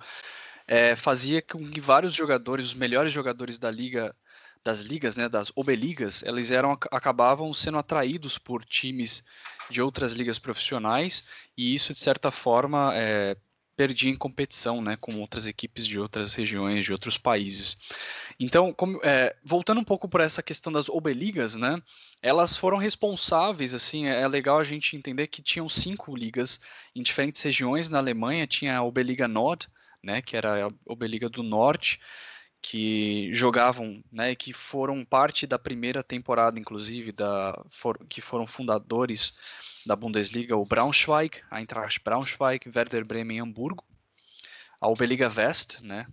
é, 0.68 0.94
fazia 0.94 1.40
com 1.40 1.66
que 1.70 1.80
vários 1.80 2.12
jogadores, 2.12 2.66
os 2.66 2.74
melhores 2.74 3.10
jogadores 3.10 3.58
da 3.58 3.70
liga, 3.70 4.14
das 4.62 4.82
ligas, 4.82 5.16
né, 5.16 5.26
das 5.26 5.50
obeligas, 5.56 6.22
eles 6.22 6.50
eram 6.50 6.72
acabavam 6.90 7.52
sendo 7.54 7.78
atraídos 7.78 8.36
por 8.36 8.64
times 8.66 9.24
de 9.70 9.80
outras 9.80 10.12
ligas 10.12 10.38
profissionais 10.38 11.24
e 11.56 11.74
isso 11.74 11.94
de 11.94 11.98
certa 11.98 12.30
forma 12.30 12.92
é, 12.94 13.34
perdia 13.74 14.10
em 14.10 14.16
competição, 14.16 14.82
né, 14.82 14.96
com 15.00 15.18
outras 15.20 15.46
equipes 15.46 15.86
de 15.86 15.98
outras 15.98 16.34
regiões, 16.34 16.84
de 16.84 16.92
outros 16.92 17.16
países. 17.16 17.78
Então, 18.38 18.72
como, 18.72 19.00
é, 19.02 19.34
voltando 19.42 19.80
um 19.80 19.84
pouco 19.84 20.08
por 20.08 20.20
essa 20.20 20.42
questão 20.42 20.70
das 20.70 20.88
obeligas, 20.90 21.54
né, 21.54 21.80
elas 22.20 22.56
foram 22.56 22.76
responsáveis, 22.76 23.72
assim, 23.72 24.06
é, 24.06 24.20
é 24.20 24.28
legal 24.28 24.58
a 24.58 24.64
gente 24.64 24.96
entender 24.96 25.28
que 25.28 25.40
tinham 25.40 25.68
cinco 25.68 26.14
ligas 26.14 26.60
em 26.94 27.02
diferentes 27.02 27.40
regiões 27.40 27.88
na 27.88 27.98
Alemanha, 27.98 28.46
tinha 28.46 28.76
a 28.76 28.82
Obeliga 28.82 29.28
Nord, 29.28 29.68
né, 30.02 30.22
que 30.22 30.36
era 30.36 30.66
a 30.66 30.70
Obeliga 30.86 31.28
do 31.28 31.42
Norte, 31.42 32.00
que 32.60 33.32
jogavam, 33.34 34.02
né, 34.10 34.34
que 34.34 34.52
foram 34.52 35.04
parte 35.04 35.46
da 35.46 35.58
primeira 35.58 36.02
temporada, 36.02 36.58
inclusive, 36.58 37.12
da, 37.12 37.60
for, 37.70 37.98
que 38.08 38.20
foram 38.20 38.46
fundadores 38.46 39.32
da 39.86 39.94
Bundesliga, 39.96 40.56
o 40.56 40.64
Braunschweig, 40.64 41.40
a 41.50 41.60
Eintracht 41.60 42.00
Braunschweig, 42.04 42.68
Werder 42.74 43.04
Bremen 43.06 43.38
e 43.38 43.40
Hamburgo. 43.40 43.84
a 44.80 44.88
Oberliga 44.88 45.32
West, 45.34 45.80
né, 45.80 46.06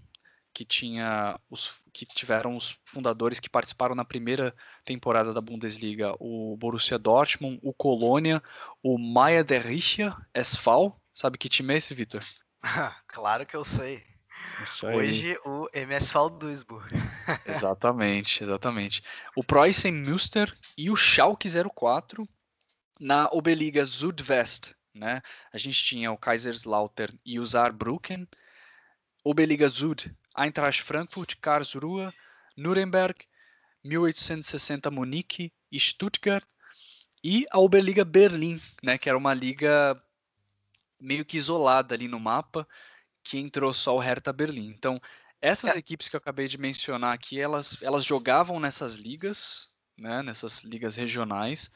que 0.53 0.65
tinha 0.65 1.39
os 1.49 1.73
que 1.91 2.05
tiveram 2.05 2.55
os 2.57 2.77
fundadores 2.85 3.39
que 3.39 3.49
participaram 3.49 3.95
na 3.95 4.05
primeira 4.05 4.55
temporada 4.83 5.33
da 5.33 5.41
Bundesliga, 5.41 6.13
o 6.19 6.57
Borussia 6.57 6.99
Dortmund, 6.99 7.59
o 7.61 7.73
Colônia, 7.73 8.41
o 8.83 8.97
Maia 8.97 9.43
der 9.43 9.61
Richia 9.65 10.15
SV. 10.33 10.93
Sabe 11.13 11.37
que 11.37 11.49
time 11.49 11.73
é 11.73 11.77
esse, 11.77 11.93
Vitor? 11.93 12.21
claro 13.07 13.45
que 13.45 13.55
eu 13.55 13.63
sei. 13.63 14.03
Hoje 14.83 15.37
o 15.45 15.67
MSV 15.73 16.29
Duisburg. 16.39 16.89
exatamente, 17.45 18.43
exatamente. 18.43 19.03
O 19.35 19.43
Preußen 19.43 19.91
Münster 19.91 20.53
e 20.77 20.89
o 20.89 20.95
Schalke 20.95 21.47
04 21.49 22.27
na 22.99 23.29
Oberliga 23.31 23.85
Südwest, 23.85 24.73
né? 24.93 25.21
A 25.53 25.57
gente 25.57 25.83
tinha 25.83 26.11
o 26.11 26.17
Kaiserslautern 26.17 27.17
e 27.25 27.39
o 27.39 27.45
Saarbrücken. 27.45 28.27
Oberliga 29.23 29.67
Süd, 29.69 30.13
Eintracht 30.37 30.83
Frankfurt, 30.83 31.35
Karlsruhe, 31.41 32.11
Nuremberg, 32.55 33.25
1860 33.83 34.91
Munique 34.91 35.51
e 35.71 35.79
Stuttgart. 35.79 36.45
E 37.23 37.45
a 37.49 37.59
Oberliga 37.59 38.05
Berlim, 38.05 38.61
né? 38.83 38.97
Que 38.97 39.09
era 39.09 39.17
uma 39.17 39.33
liga 39.33 39.99
meio 40.99 41.25
que 41.25 41.37
isolada 41.37 41.95
ali 41.95 42.07
no 42.07 42.19
mapa, 42.19 42.67
que 43.23 43.37
entrou 43.37 43.73
só 43.73 43.95
o 43.95 43.99
Hertha 43.99 44.31
Berlim. 44.31 44.69
Então, 44.69 45.01
essas 45.41 45.75
é. 45.75 45.79
equipes 45.79 46.07
que 46.07 46.15
eu 46.15 46.19
acabei 46.19 46.47
de 46.47 46.57
mencionar 46.57 47.13
aqui, 47.13 47.39
elas, 47.39 47.81
elas 47.81 48.05
jogavam 48.05 48.59
nessas 48.59 48.95
ligas, 48.95 49.69
né, 49.97 50.21
nessas 50.23 50.63
ligas 50.63 50.95
regionais, 50.95 51.71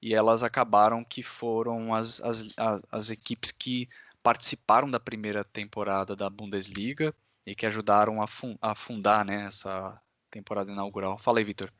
e 0.00 0.14
elas 0.14 0.42
acabaram 0.42 1.04
que 1.04 1.22
foram 1.22 1.94
as, 1.94 2.20
as, 2.20 2.54
as, 2.90 3.10
equipes 3.10 3.50
que 3.50 3.88
participaram 4.22 4.90
da 4.90 5.00
primeira 5.00 5.44
temporada 5.44 6.14
da 6.14 6.28
Bundesliga 6.28 7.14
e 7.46 7.54
que 7.54 7.66
ajudaram 7.66 8.20
a, 8.20 8.26
fun 8.26 8.56
a 8.60 8.74
fundar 8.74 9.24
né, 9.24 9.46
essa 9.46 10.00
temporada 10.30 10.70
inaugural. 10.70 11.18
Fala 11.18 11.38
aí, 11.38 11.44
Vitor. 11.44 11.72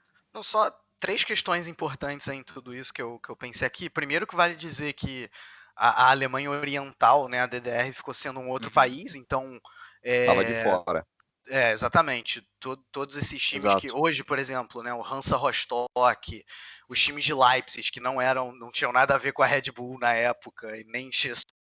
Só 0.43 0.71
três 0.99 1.23
questões 1.23 1.69
importantes 1.69 2.29
em 2.29 2.43
tudo 2.43 2.75
isso 2.75 2.93
que 2.93 3.03
eu, 3.03 3.19
que 3.19 3.29
eu 3.29 3.37
pensei 3.37 3.67
aqui. 3.67 3.91
Primeiro 3.91 4.27
que 4.27 4.37
vale 4.37 4.55
dizer 4.57 4.95
que 4.95 5.31
a, 5.77 6.07
a 6.07 6.11
Alemanha 6.11 6.51
Oriental, 6.51 7.29
né, 7.29 7.41
a 7.41 7.47
DDR, 7.47 7.93
ficou 7.93 8.15
sendo 8.15 8.41
um 8.41 8.49
outro 8.49 8.69
uhum. 8.69 8.75
país, 8.75 9.15
então. 9.15 9.61
Estava 10.03 10.43
é, 10.43 10.45
de 10.45 10.63
fora. 10.63 11.07
É, 11.49 11.73
exatamente. 11.73 12.47
Todo, 12.59 12.83
todos 12.91 13.17
esses 13.17 13.43
times 13.43 13.67
Exato. 13.67 13.81
que 13.81 13.91
hoje, 13.91 14.25
por 14.25 14.39
exemplo, 14.39 14.83
né, 14.83 14.95
o 14.95 15.03
Hansa 15.03 15.37
Rostock, 15.37 16.45
os 16.89 17.03
times 17.03 17.25
de 17.25 17.35
Leipzig, 17.35 17.91
que 17.91 18.01
não 18.01 18.21
eram, 18.21 18.55
não 18.55 18.71
tinham 18.71 18.93
nada 18.93 19.15
a 19.15 19.19
ver 19.19 19.33
com 19.33 19.43
a 19.43 19.47
Red 19.47 19.71
Bull 19.75 19.99
na 19.99 20.13
época 20.15 20.77
e 20.77 20.85
nem 20.85 21.11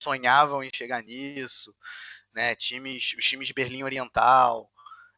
sonhavam 0.01 0.63
em 0.63 0.71
chegar 0.75 1.03
nisso, 1.03 1.75
né? 2.33 2.55
Times, 2.55 3.15
os 3.17 3.25
times 3.25 3.47
de 3.49 3.55
Berlim 3.55 3.83
Oriental, 3.83 4.71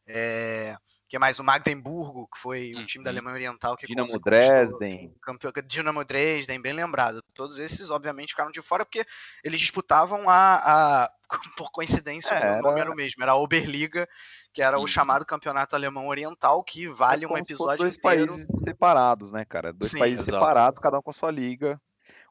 é, 0.07 0.75
que 1.07 1.15
é 1.15 1.19
mais 1.19 1.39
o 1.39 1.43
Magdeburgo, 1.43 2.27
que 2.27 2.37
foi 2.37 2.73
um 2.75 2.85
time 2.85 3.03
da 3.03 3.09
uhum. 3.09 3.15
Alemanha 3.15 3.35
Oriental 3.35 3.77
que 3.77 3.87
Dinamo 3.87 4.19
Dresden. 4.19 5.13
Campeão, 5.21 5.53
Dinamo 5.65 6.03
Dresden, 6.03 6.61
bem 6.61 6.73
lembrado. 6.73 7.23
Todos 7.33 7.59
esses, 7.59 7.89
obviamente, 7.89 8.31
ficaram 8.31 8.51
de 8.51 8.61
fora 8.61 8.83
porque 8.83 9.05
eles 9.43 9.59
disputavam 9.59 10.29
a, 10.29 10.55
a 11.03 11.11
por 11.57 11.71
coincidência, 11.71 12.33
é, 12.35 12.59
o 12.59 12.61
nome 12.61 12.81
era 12.81 12.91
o 12.91 12.95
mesmo, 12.95 13.23
era 13.23 13.31
a 13.33 13.37
Oberliga, 13.37 14.07
que 14.53 14.61
era 14.61 14.77
o 14.77 14.87
chamado 14.87 15.25
Campeonato 15.25 15.75
Alemão 15.75 16.07
Oriental, 16.07 16.63
que 16.63 16.87
vale 16.87 17.25
é 17.25 17.27
um 17.27 17.37
episódio 17.37 17.85
dois 17.85 17.97
inteiro. 17.97 18.27
países 18.27 18.47
separados, 18.65 19.31
né, 19.31 19.45
cara? 19.45 19.71
Dois 19.71 19.91
Sim, 19.91 19.99
países 19.99 20.25
exato. 20.25 20.43
separados, 20.45 20.79
cada 20.79 20.99
um 20.99 21.01
com 21.01 21.11
a 21.11 21.13
sua 21.13 21.31
liga. 21.31 21.79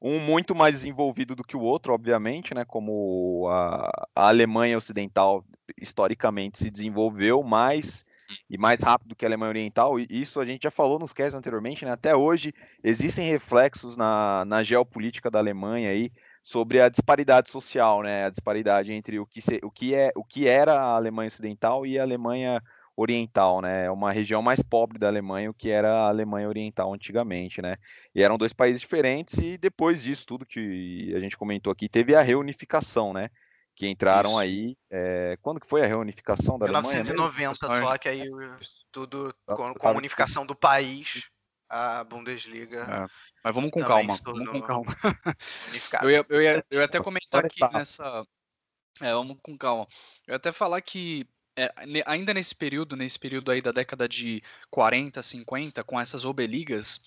Um 0.00 0.20
muito 0.20 0.54
mais 0.54 0.76
desenvolvido 0.76 1.34
do 1.34 1.42
que 1.42 1.56
o 1.56 1.60
outro, 1.60 1.94
obviamente, 1.94 2.54
né? 2.54 2.64
Como 2.66 3.48
a, 3.48 4.08
a 4.14 4.28
Alemanha 4.28 4.76
Ocidental 4.76 5.42
historicamente 5.80 6.58
se 6.58 6.70
desenvolveu 6.70 7.42
mais 7.42 8.04
e 8.48 8.58
mais 8.58 8.80
rápido 8.80 9.14
que 9.14 9.24
a 9.24 9.28
Alemanha 9.28 9.50
Oriental. 9.50 9.98
E 9.98 10.06
isso 10.10 10.40
a 10.40 10.44
gente 10.44 10.64
já 10.64 10.70
falou 10.70 10.98
nos 10.98 11.12
casts 11.12 11.34
anteriormente, 11.34 11.84
né? 11.84 11.92
Até 11.92 12.14
hoje 12.14 12.52
existem 12.82 13.28
reflexos 13.28 13.96
na, 13.96 14.44
na 14.44 14.62
geopolítica 14.62 15.30
da 15.30 15.38
Alemanha 15.38 15.90
aí 15.90 16.10
sobre 16.42 16.80
a 16.80 16.88
disparidade 16.88 17.50
social, 17.50 18.02
né? 18.02 18.26
A 18.26 18.30
disparidade 18.30 18.92
entre 18.92 19.18
o 19.18 19.26
que, 19.26 19.40
se, 19.40 19.58
o 19.62 19.70
que, 19.70 19.94
é, 19.94 20.12
o 20.14 20.24
que 20.24 20.46
era 20.46 20.74
a 20.74 20.96
Alemanha 20.96 21.28
Ocidental 21.28 21.84
e 21.84 21.98
a 21.98 22.02
Alemanha 22.02 22.62
Oriental, 22.96 23.60
né? 23.60 23.86
É 23.86 23.90
uma 23.90 24.12
região 24.12 24.40
mais 24.40 24.62
pobre 24.62 24.98
da 24.98 25.08
Alemanha, 25.08 25.50
o 25.50 25.54
que 25.54 25.70
era 25.70 25.92
a 25.92 26.08
Alemanha 26.08 26.48
Oriental 26.48 26.94
antigamente, 26.94 27.60
né? 27.60 27.76
E 28.14 28.22
eram 28.22 28.38
dois 28.38 28.52
países 28.52 28.80
diferentes 28.80 29.36
e 29.38 29.58
depois 29.58 30.02
disso 30.02 30.24
tudo 30.26 30.46
que 30.46 31.12
a 31.14 31.20
gente 31.20 31.36
comentou 31.36 31.72
aqui, 31.72 31.88
teve 31.88 32.14
a 32.14 32.22
reunificação, 32.22 33.12
né? 33.12 33.28
Que 33.76 33.86
entraram 33.86 34.30
Isso. 34.30 34.38
aí. 34.38 34.76
É, 34.90 35.38
quando 35.42 35.60
que 35.60 35.68
foi 35.68 35.82
a 35.82 35.86
reunificação 35.86 36.58
da 36.58 36.64
1990, 36.64 37.66
Alemanha? 37.66 37.86
só 37.86 37.98
que 37.98 38.08
aí 38.08 38.30
tudo 38.90 39.34
com, 39.44 39.74
com 39.74 39.88
a 39.88 39.92
unificação 39.92 40.46
do 40.46 40.56
país, 40.56 41.28
a 41.68 42.02
Bundesliga. 42.02 42.80
É. 42.80 43.06
Mas 43.44 43.54
vamos 43.54 43.70
com 43.70 43.80
calma. 43.80 44.16
Vamos 44.24 44.50
com 44.50 44.62
calma. 44.62 44.96
eu, 46.02 46.10
ia, 46.10 46.26
eu, 46.28 46.42
ia, 46.42 46.64
eu 46.70 46.78
ia 46.80 46.84
até 46.86 47.00
comentar 47.00 47.44
aqui 47.44 47.60
tá. 47.60 47.70
nessa. 47.74 48.26
É, 49.00 49.12
vamos 49.12 49.38
com 49.42 49.56
calma. 49.58 49.86
Eu 50.26 50.32
ia 50.32 50.36
até 50.36 50.50
falar 50.50 50.80
que 50.80 51.28
é, 51.54 51.70
ainda 52.06 52.32
nesse 52.32 52.54
período, 52.54 52.96
nesse 52.96 53.18
período 53.18 53.50
aí 53.50 53.60
da 53.60 53.72
década 53.72 54.08
de 54.08 54.42
40, 54.70 55.22
50, 55.22 55.84
com 55.84 56.00
essas 56.00 56.24
obeligas, 56.24 57.00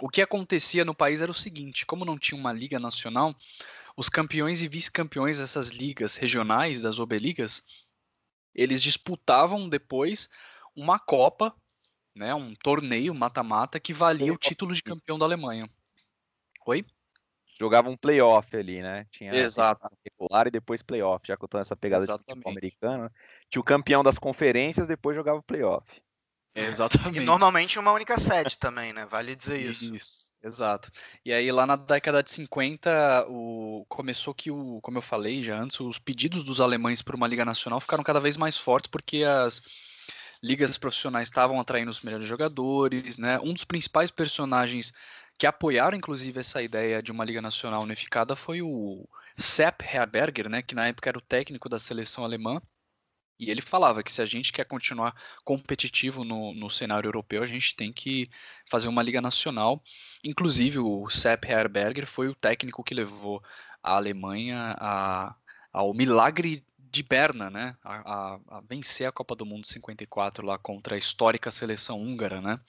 o 0.00 0.08
que 0.08 0.22
acontecia 0.22 0.84
no 0.84 0.94
país 0.94 1.22
era 1.22 1.30
o 1.30 1.34
seguinte: 1.34 1.86
como 1.86 2.04
não 2.04 2.18
tinha 2.18 2.38
uma 2.38 2.52
liga 2.52 2.78
nacional, 2.78 3.34
os 3.96 4.08
campeões 4.08 4.62
e 4.62 4.68
vice-campeões 4.68 5.38
dessas 5.38 5.68
ligas 5.68 6.16
regionais, 6.16 6.82
das 6.82 6.98
Obeligas, 6.98 7.62
eles 8.54 8.82
disputavam 8.82 9.68
depois 9.68 10.28
uma 10.74 10.98
Copa, 10.98 11.54
né, 12.14 12.34
um 12.34 12.54
torneio 12.54 13.14
mata-mata 13.14 13.78
que 13.78 13.92
valia 13.92 14.32
o 14.32 14.38
título 14.38 14.74
de 14.74 14.82
campeão 14.82 15.18
da 15.18 15.24
Alemanha. 15.24 15.68
Oi? 16.66 16.84
Jogava 17.58 17.88
um 17.88 17.96
playoff 17.96 18.56
ali, 18.56 18.82
né? 18.82 19.06
Tinha 19.12 19.32
Exato. 19.32 19.86
regular 20.04 20.48
e 20.48 20.50
depois 20.50 20.82
playoff, 20.82 21.24
já 21.26 21.36
que 21.36 21.44
eu 21.44 21.48
tô 21.48 21.58
nessa 21.58 21.76
pegada 21.76 22.02
Exatamente. 22.02 22.26
de 22.26 22.32
futebol 22.32 22.52
americano. 22.52 23.10
Tinha 23.48 23.60
o 23.60 23.64
campeão 23.64 24.02
das 24.02 24.18
conferências, 24.18 24.88
depois 24.88 25.14
jogava 25.14 25.40
playoff. 25.40 26.02
Exatamente. 26.54 27.18
E 27.18 27.24
normalmente 27.24 27.78
uma 27.78 27.92
única 27.92 28.16
sede 28.16 28.56
também, 28.56 28.92
né? 28.92 29.04
Vale 29.06 29.34
dizer 29.34 29.60
isso. 29.60 29.92
Isso, 29.92 30.32
exato. 30.42 30.90
E 31.24 31.32
aí 31.32 31.50
lá 31.50 31.66
na 31.66 31.74
década 31.74 32.22
de 32.22 32.30
50, 32.30 33.26
o... 33.28 33.84
começou 33.88 34.32
que 34.32 34.50
o, 34.50 34.78
como 34.80 34.98
eu 34.98 35.02
falei 35.02 35.42
já 35.42 35.58
antes, 35.58 35.80
os 35.80 35.98
pedidos 35.98 36.44
dos 36.44 36.60
alemães 36.60 37.02
para 37.02 37.16
uma 37.16 37.26
liga 37.26 37.44
nacional 37.44 37.80
ficaram 37.80 38.04
cada 38.04 38.20
vez 38.20 38.36
mais 38.36 38.56
fortes 38.56 38.88
porque 38.88 39.24
as 39.24 39.60
ligas 40.42 40.78
profissionais 40.78 41.28
estavam 41.28 41.58
atraindo 41.58 41.90
os 41.90 42.02
melhores 42.02 42.28
jogadores, 42.28 43.18
né? 43.18 43.40
Um 43.40 43.52
dos 43.52 43.64
principais 43.64 44.10
personagens 44.10 44.92
que 45.36 45.46
apoiaram 45.46 45.96
inclusive 45.96 46.38
essa 46.38 46.62
ideia 46.62 47.02
de 47.02 47.10
uma 47.10 47.24
liga 47.24 47.42
nacional 47.42 47.82
unificada 47.82 48.36
foi 48.36 48.62
o 48.62 49.08
Sepp 49.36 49.82
Herberger, 49.82 50.48
né, 50.48 50.62
que 50.62 50.74
na 50.74 50.86
época 50.86 51.10
era 51.10 51.18
o 51.18 51.22
técnico 51.22 51.68
da 51.68 51.80
seleção 51.80 52.24
alemã. 52.24 52.60
E 53.38 53.50
ele 53.50 53.60
falava 53.60 54.02
que 54.02 54.12
se 54.12 54.22
a 54.22 54.26
gente 54.26 54.52
quer 54.52 54.64
continuar 54.64 55.14
competitivo 55.44 56.24
no, 56.24 56.54
no 56.54 56.70
cenário 56.70 57.08
europeu, 57.08 57.42
a 57.42 57.46
gente 57.46 57.74
tem 57.74 57.92
que 57.92 58.28
fazer 58.70 58.88
uma 58.88 59.02
liga 59.02 59.20
nacional. 59.20 59.82
Inclusive, 60.22 60.78
o 60.78 61.08
Sepp 61.10 61.44
Herberger 61.44 62.06
foi 62.06 62.28
o 62.28 62.34
técnico 62.34 62.84
que 62.84 62.94
levou 62.94 63.42
a 63.82 63.96
Alemanha 63.96 64.76
a, 64.78 65.34
ao 65.72 65.92
milagre 65.92 66.64
de 66.78 67.02
Berna, 67.02 67.50
né? 67.50 67.76
A, 67.82 67.94
a, 67.94 68.40
a, 68.58 68.60
vencer 68.60 69.08
a 69.08 69.12
Copa 69.12 69.34
do 69.34 69.44
Mundo 69.44 69.66
54 69.66 70.46
lá 70.46 70.56
contra 70.56 70.94
a 70.94 70.98
histórica 70.98 71.50
seleção 71.50 72.00
húngara, 72.00 72.40
né? 72.40 72.60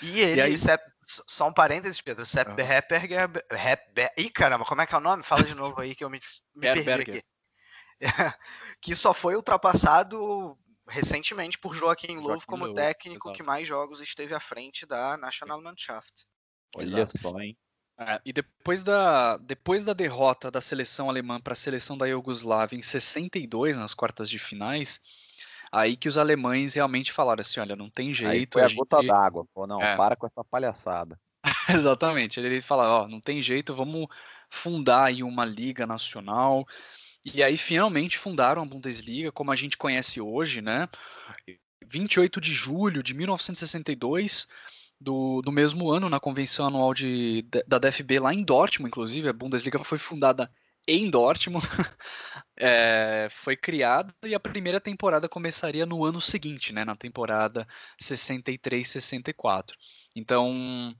E 0.00 0.18
ele, 0.18 0.40
e 0.40 0.40
aí... 0.40 0.56
Sepp, 0.56 0.82
só 1.04 1.48
um 1.48 1.52
parênteses, 1.52 2.00
Pedro, 2.00 2.24
Sepp 2.24 2.48
uhum. 2.48 2.58
Herberger, 2.58 3.30
Herberger, 3.50 4.12
ih 4.16 4.30
caramba, 4.30 4.64
como 4.64 4.80
é 4.80 4.86
que 4.86 4.94
é 4.94 4.98
o 4.98 5.00
nome? 5.00 5.22
Fala 5.22 5.44
de 5.44 5.54
novo 5.54 5.78
aí 5.78 5.94
que 5.94 6.02
eu 6.02 6.08
me, 6.08 6.20
me 6.54 6.62
perdi 6.62 6.90
aqui. 6.90 7.22
que 8.80 8.94
só 8.94 9.12
foi 9.12 9.36
ultrapassado 9.36 10.56
recentemente 10.88 11.58
por 11.58 11.74
Joaquim 11.74 12.16
Löw 12.16 12.40
como 12.46 12.66
Löw, 12.66 12.74
técnico 12.74 13.28
exato. 13.28 13.36
que 13.36 13.42
mais 13.42 13.66
jogos 13.66 14.00
esteve 14.00 14.34
à 14.34 14.40
frente 14.40 14.84
da 14.84 15.16
Nationalmannschaft. 15.16 16.24
Olha 16.76 17.08
só, 17.20 17.40
hein? 17.40 17.56
É, 17.98 18.20
e 18.24 18.32
depois 18.32 18.82
da, 18.82 19.36
depois 19.36 19.84
da 19.84 19.92
derrota 19.92 20.50
da 20.50 20.60
seleção 20.60 21.10
alemã 21.10 21.38
para 21.38 21.52
a 21.52 21.56
seleção 21.56 21.98
da 21.98 22.06
Iugoslávia 22.06 22.78
em 22.78 22.82
62 22.82 23.76
nas 23.76 23.92
quartas 23.92 24.30
de 24.30 24.38
finais, 24.38 25.00
aí 25.70 25.96
que 25.96 26.08
os 26.08 26.16
alemães 26.16 26.74
realmente 26.74 27.12
falaram 27.12 27.42
assim, 27.42 27.60
olha, 27.60 27.76
não 27.76 27.90
tem 27.90 28.14
jeito. 28.14 28.30
Aí 28.30 28.48
foi 28.50 28.62
a, 28.62 28.64
a 28.64 28.68
gente... 28.68 28.78
gota 28.78 29.02
d'água, 29.02 29.46
não, 29.68 29.82
é. 29.82 29.96
para 29.96 30.16
com 30.16 30.26
essa 30.26 30.42
palhaçada. 30.42 31.20
Exatamente, 31.68 32.40
ele 32.40 32.62
fala, 32.62 33.02
ó, 33.02 33.08
não 33.08 33.20
tem 33.20 33.42
jeito, 33.42 33.74
vamos 33.74 34.06
fundar 34.48 35.04
aí 35.04 35.22
uma 35.22 35.44
liga 35.44 35.86
nacional, 35.86 36.66
e 37.24 37.42
aí 37.42 37.56
finalmente 37.56 38.18
fundaram 38.18 38.62
a 38.62 38.66
Bundesliga 38.66 39.30
como 39.32 39.50
a 39.50 39.56
gente 39.56 39.76
conhece 39.76 40.20
hoje, 40.20 40.60
né? 40.60 40.88
28 41.86 42.40
de 42.40 42.52
julho 42.52 43.02
de 43.02 43.14
1962, 43.14 44.48
do, 45.00 45.40
do 45.40 45.50
mesmo 45.50 45.90
ano, 45.90 46.10
na 46.10 46.20
convenção 46.20 46.66
anual 46.66 46.92
de, 46.92 47.44
da 47.66 47.78
DFB 47.78 48.20
lá 48.20 48.34
em 48.34 48.44
Dortmund, 48.44 48.88
inclusive, 48.88 49.28
a 49.28 49.32
Bundesliga 49.32 49.78
foi 49.78 49.98
fundada 49.98 50.50
em 50.86 51.08
Dortmund, 51.08 51.66
é, 52.56 53.28
foi 53.30 53.56
criada 53.56 54.14
e 54.24 54.34
a 54.34 54.40
primeira 54.40 54.80
temporada 54.80 55.28
começaria 55.28 55.86
no 55.86 56.04
ano 56.04 56.20
seguinte, 56.20 56.72
né, 56.72 56.84
na 56.84 56.96
temporada 56.96 57.66
63-64. 58.00 59.72
Então, 60.14 60.94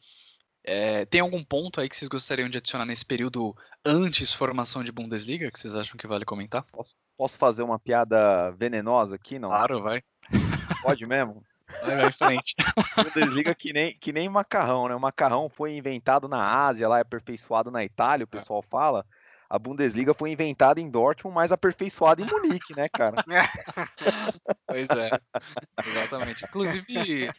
é, 0.65 1.05
tem 1.07 1.21
algum 1.21 1.43
ponto 1.43 1.81
aí 1.81 1.89
que 1.89 1.97
vocês 1.97 2.09
gostariam 2.09 2.49
de 2.49 2.59
adicionar 2.59 2.85
nesse 2.85 3.05
período 3.05 3.57
antes 3.85 4.33
formação 4.33 4.85
de 4.85 4.93
Bundesliga 4.93 5.51
que 5.51 5.59
vocês 5.59 5.75
acham 5.75 5.97
que 5.97 6.07
vale 6.07 6.25
comentar? 6.25 6.65
Posso, 6.71 6.95
posso 7.17 7.39
fazer 7.39 7.63
uma 7.63 7.79
piada 7.79 8.51
venenosa 8.53 9.15
aqui, 9.15 9.39
não? 9.39 9.49
Claro, 9.49 9.83
vai. 9.83 10.03
Pode 10.83 11.07
mesmo? 11.07 11.43
Vai, 11.83 11.97
vai 11.97 12.09
em 12.09 12.13
frente. 12.13 12.55
Bundesliga 13.15 13.55
que 13.55 13.73
nem, 13.73 13.97
que 13.99 14.13
nem 14.13 14.29
macarrão, 14.29 14.89
né? 14.89 14.95
O 14.95 15.01
macarrão 15.01 15.49
foi 15.49 15.77
inventado 15.77 16.29
na 16.29 16.67
Ásia, 16.67 16.89
lá 16.89 16.99
é 16.99 17.03
aperfeiçoado 17.03 17.71
na 17.71 17.85
Itália, 17.85 18.25
o 18.25 18.29
é. 18.29 18.39
pessoal 18.39 18.61
é. 18.65 18.69
fala. 18.69 19.07
A 19.49 19.59
Bundesliga 19.59 20.15
foi 20.15 20.31
inventada 20.31 20.81
em 20.81 20.89
Dortmund, 20.89 21.35
mas 21.35 21.51
aperfeiçoada 21.51 22.23
em 22.23 22.27
Munique, 22.27 22.73
né, 22.77 22.89
cara? 22.89 23.17
pois 24.65 24.89
é, 24.91 25.11
exatamente. 25.85 26.45
Inclusive, 26.45 27.33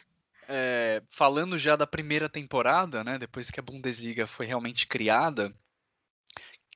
é, 0.48 1.02
falando 1.08 1.58
já 1.58 1.76
da 1.76 1.86
primeira 1.86 2.28
temporada, 2.28 3.02
né, 3.04 3.18
depois 3.18 3.50
que 3.50 3.60
a 3.60 3.62
Bundesliga 3.62 4.26
foi 4.26 4.46
realmente 4.46 4.86
criada, 4.86 5.54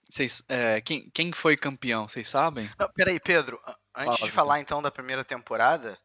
vocês, 0.08 0.42
é, 0.48 0.80
quem, 0.80 1.10
quem 1.10 1.32
foi 1.32 1.56
campeão, 1.56 2.06
vocês 2.06 2.28
sabem? 2.28 2.70
Não, 2.78 2.88
peraí, 2.92 3.18
Pedro, 3.18 3.60
antes 3.94 4.18
Fala, 4.18 4.30
de 4.30 4.30
falar 4.30 4.60
então 4.60 4.80
da 4.80 4.90
primeira 4.90 5.24
temporada, 5.24 5.98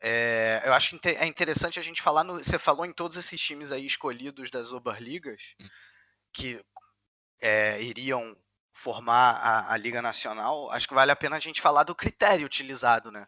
é, 0.00 0.62
eu 0.64 0.72
acho 0.72 0.98
que 0.98 1.08
é 1.08 1.26
interessante 1.26 1.78
a 1.78 1.82
gente 1.82 2.02
falar. 2.02 2.24
No, 2.24 2.34
você 2.34 2.58
falou 2.58 2.84
em 2.84 2.92
todos 2.92 3.16
esses 3.16 3.40
times 3.40 3.72
aí 3.72 3.86
escolhidos 3.86 4.50
das 4.50 4.72
Oberligas 4.72 5.54
hum. 5.60 5.68
que 6.32 6.62
é, 7.40 7.80
iriam 7.82 8.36
formar 8.72 9.36
a, 9.36 9.72
a, 9.72 9.76
Liga 9.76 10.02
Nacional. 10.02 10.70
Acho 10.70 10.86
que 10.88 10.94
vale 10.94 11.10
a 11.10 11.16
pena 11.16 11.36
a 11.36 11.40
gente 11.40 11.62
falar 11.62 11.84
do 11.84 11.94
critério 11.94 12.44
utilizado, 12.44 13.10
né? 13.10 13.26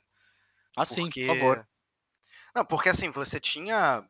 Ah, 0.76 0.84
sim, 0.84 1.08
por 1.10 1.26
favor. 1.26 1.68
Não, 2.54 2.64
porque 2.64 2.88
assim, 2.88 3.10
você 3.10 3.38
tinha. 3.40 4.04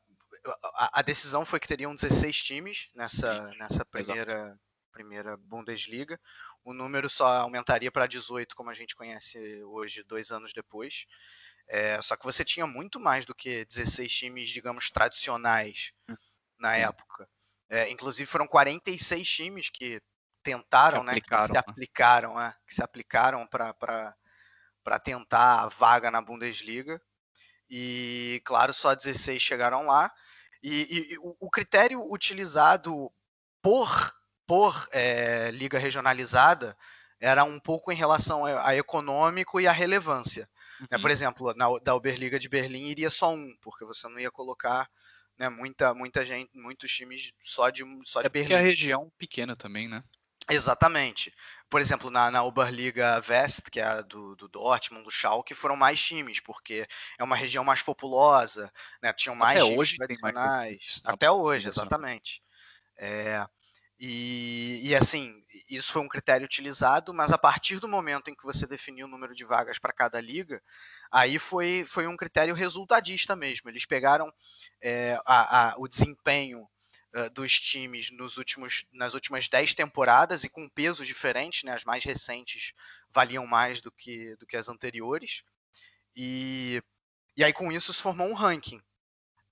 A, 0.74 1.00
a 1.00 1.02
decisão 1.02 1.44
foi 1.44 1.60
que 1.60 1.68
teriam 1.68 1.94
16 1.94 2.42
times 2.42 2.90
nessa, 2.94 3.50
nessa 3.58 3.84
primeira, 3.84 4.58
primeira 4.92 5.36
Bundesliga. 5.36 6.18
O 6.64 6.72
número 6.72 7.08
só 7.08 7.26
aumentaria 7.26 7.90
para 7.90 8.06
18, 8.06 8.54
como 8.54 8.70
a 8.70 8.74
gente 8.74 8.94
conhece 8.94 9.62
hoje, 9.64 10.02
dois 10.02 10.30
anos 10.30 10.52
depois. 10.52 11.06
É, 11.68 12.00
só 12.00 12.16
que 12.16 12.24
você 12.24 12.44
tinha 12.44 12.66
muito 12.66 12.98
mais 12.98 13.26
do 13.26 13.34
que 13.34 13.64
16 13.66 14.12
times, 14.12 14.50
digamos, 14.50 14.90
tradicionais 14.90 15.92
hum. 16.08 16.16
na 16.58 16.76
época. 16.76 17.28
É, 17.70 17.90
inclusive 17.90 18.26
foram 18.26 18.46
46 18.46 19.28
times 19.28 19.68
que 19.68 20.00
tentaram, 20.42 21.00
que 21.00 21.06
né, 21.06 21.20
que 21.20 21.46
se 21.46 21.56
aplicaram, 21.56 22.40
é, 22.40 22.54
que 22.66 22.74
se 22.74 22.82
aplicaram 22.82 23.46
para 23.46 24.14
tentar 25.02 25.62
a 25.62 25.68
vaga 25.68 26.10
na 26.10 26.22
Bundesliga. 26.22 27.00
E, 27.70 28.40
claro, 28.44 28.72
só 28.72 28.94
16 28.94 29.40
chegaram 29.40 29.86
lá. 29.86 30.10
E, 30.62 31.12
e 31.12 31.18
o, 31.18 31.36
o, 31.40 31.50
critério 31.50 32.00
utilizado 32.12 33.12
por, 33.62 34.12
por 34.46 34.88
é, 34.92 35.50
liga 35.52 35.78
regionalizada 35.78 36.76
era 37.20 37.44
um 37.44 37.60
pouco 37.60 37.92
em 37.92 37.96
relação 37.96 38.44
a, 38.44 38.68
a 38.68 38.76
econômico 38.76 39.60
e 39.60 39.66
a 39.66 39.72
relevância. 39.72 40.48
Né, 40.90 40.96
uhum. 40.96 41.02
Por 41.02 41.10
exemplo, 41.10 41.54
na, 41.54 41.66
da 41.82 41.94
Oberliga 41.94 42.38
de 42.38 42.48
Berlim 42.48 42.86
iria 42.86 43.10
só 43.10 43.32
um, 43.32 43.56
porque 43.60 43.84
você 43.84 44.08
não 44.08 44.18
ia 44.18 44.30
colocar 44.30 44.88
né, 45.36 45.48
muita, 45.48 45.94
muita 45.94 46.24
gente, 46.24 46.50
muitos 46.54 46.90
times 46.92 47.32
só 47.40 47.70
de, 47.70 47.84
só 48.04 48.20
de 48.20 48.26
é 48.26 48.30
Berlim. 48.30 48.48
Porque 48.48 48.62
a 48.62 48.66
região 48.66 49.12
pequena 49.18 49.54
também, 49.54 49.88
né? 49.88 50.02
Exatamente. 50.50 51.32
Por 51.68 51.80
exemplo, 51.80 52.10
na, 52.10 52.30
na 52.30 52.42
Oberliga 52.42 53.22
West, 53.28 53.70
que 53.70 53.80
é 53.80 53.84
a 53.84 54.00
do, 54.00 54.34
do 54.34 54.48
Dortmund, 54.48 55.04
do 55.04 55.10
Schalke, 55.10 55.54
foram 55.54 55.76
mais 55.76 56.00
times, 56.00 56.40
porque 56.40 56.86
é 57.18 57.24
uma 57.24 57.36
região 57.36 57.62
mais 57.62 57.82
populosa, 57.82 58.72
né? 59.02 59.12
Tinham 59.12 59.36
mais 59.36 59.62
Até 59.62 59.76
hoje 59.76 59.96
tem 59.96 60.18
mais 60.22 61.02
Até 61.04 61.30
hoje, 61.30 61.68
exatamente. 61.68 62.42
É, 62.96 63.46
e, 64.00 64.80
e, 64.84 64.94
assim, 64.94 65.42
isso 65.68 65.92
foi 65.92 66.00
um 66.00 66.08
critério 66.08 66.44
utilizado, 66.44 67.12
mas 67.12 67.32
a 67.32 67.38
partir 67.38 67.80
do 67.80 67.88
momento 67.88 68.30
em 68.30 68.34
que 68.34 68.44
você 68.44 68.64
definiu 68.64 69.06
o 69.06 69.10
número 69.10 69.34
de 69.34 69.44
vagas 69.44 69.76
para 69.76 69.92
cada 69.92 70.20
liga, 70.20 70.62
aí 71.10 71.36
foi, 71.36 71.84
foi 71.84 72.06
um 72.06 72.16
critério 72.16 72.54
resultadista 72.54 73.34
mesmo. 73.34 73.68
Eles 73.68 73.84
pegaram 73.84 74.32
é, 74.80 75.18
a, 75.26 75.70
a, 75.70 75.74
o 75.78 75.88
desempenho 75.88 76.68
uh, 77.14 77.30
dos 77.30 77.58
times 77.58 78.10
nos 78.10 78.36
últimos, 78.36 78.84
nas 78.92 79.14
últimas 79.14 79.48
10 79.48 79.74
temporadas 79.74 80.44
e 80.44 80.48
com 80.48 80.68
pesos 80.68 81.06
diferentes, 81.06 81.62
né? 81.64 81.72
as 81.72 81.84
mais 81.84 82.04
recentes 82.04 82.72
valiam 83.10 83.46
mais 83.46 83.80
do 83.80 83.90
que, 83.90 84.36
do 84.36 84.46
que 84.46 84.56
as 84.56 84.68
anteriores. 84.68 85.42
E, 86.16 86.82
e 87.36 87.44
aí 87.44 87.52
com 87.52 87.70
isso 87.70 87.92
se 87.92 88.02
formou 88.02 88.28
um 88.28 88.34
ranking. 88.34 88.80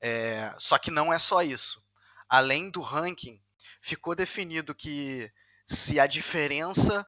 É, 0.00 0.54
só 0.58 0.78
que 0.78 0.90
não 0.90 1.12
é 1.12 1.18
só 1.18 1.42
isso. 1.42 1.82
Além 2.28 2.70
do 2.70 2.80
ranking, 2.80 3.40
ficou 3.80 4.14
definido 4.14 4.74
que 4.74 5.30
se 5.66 5.98
a 5.98 6.06
diferença 6.06 7.06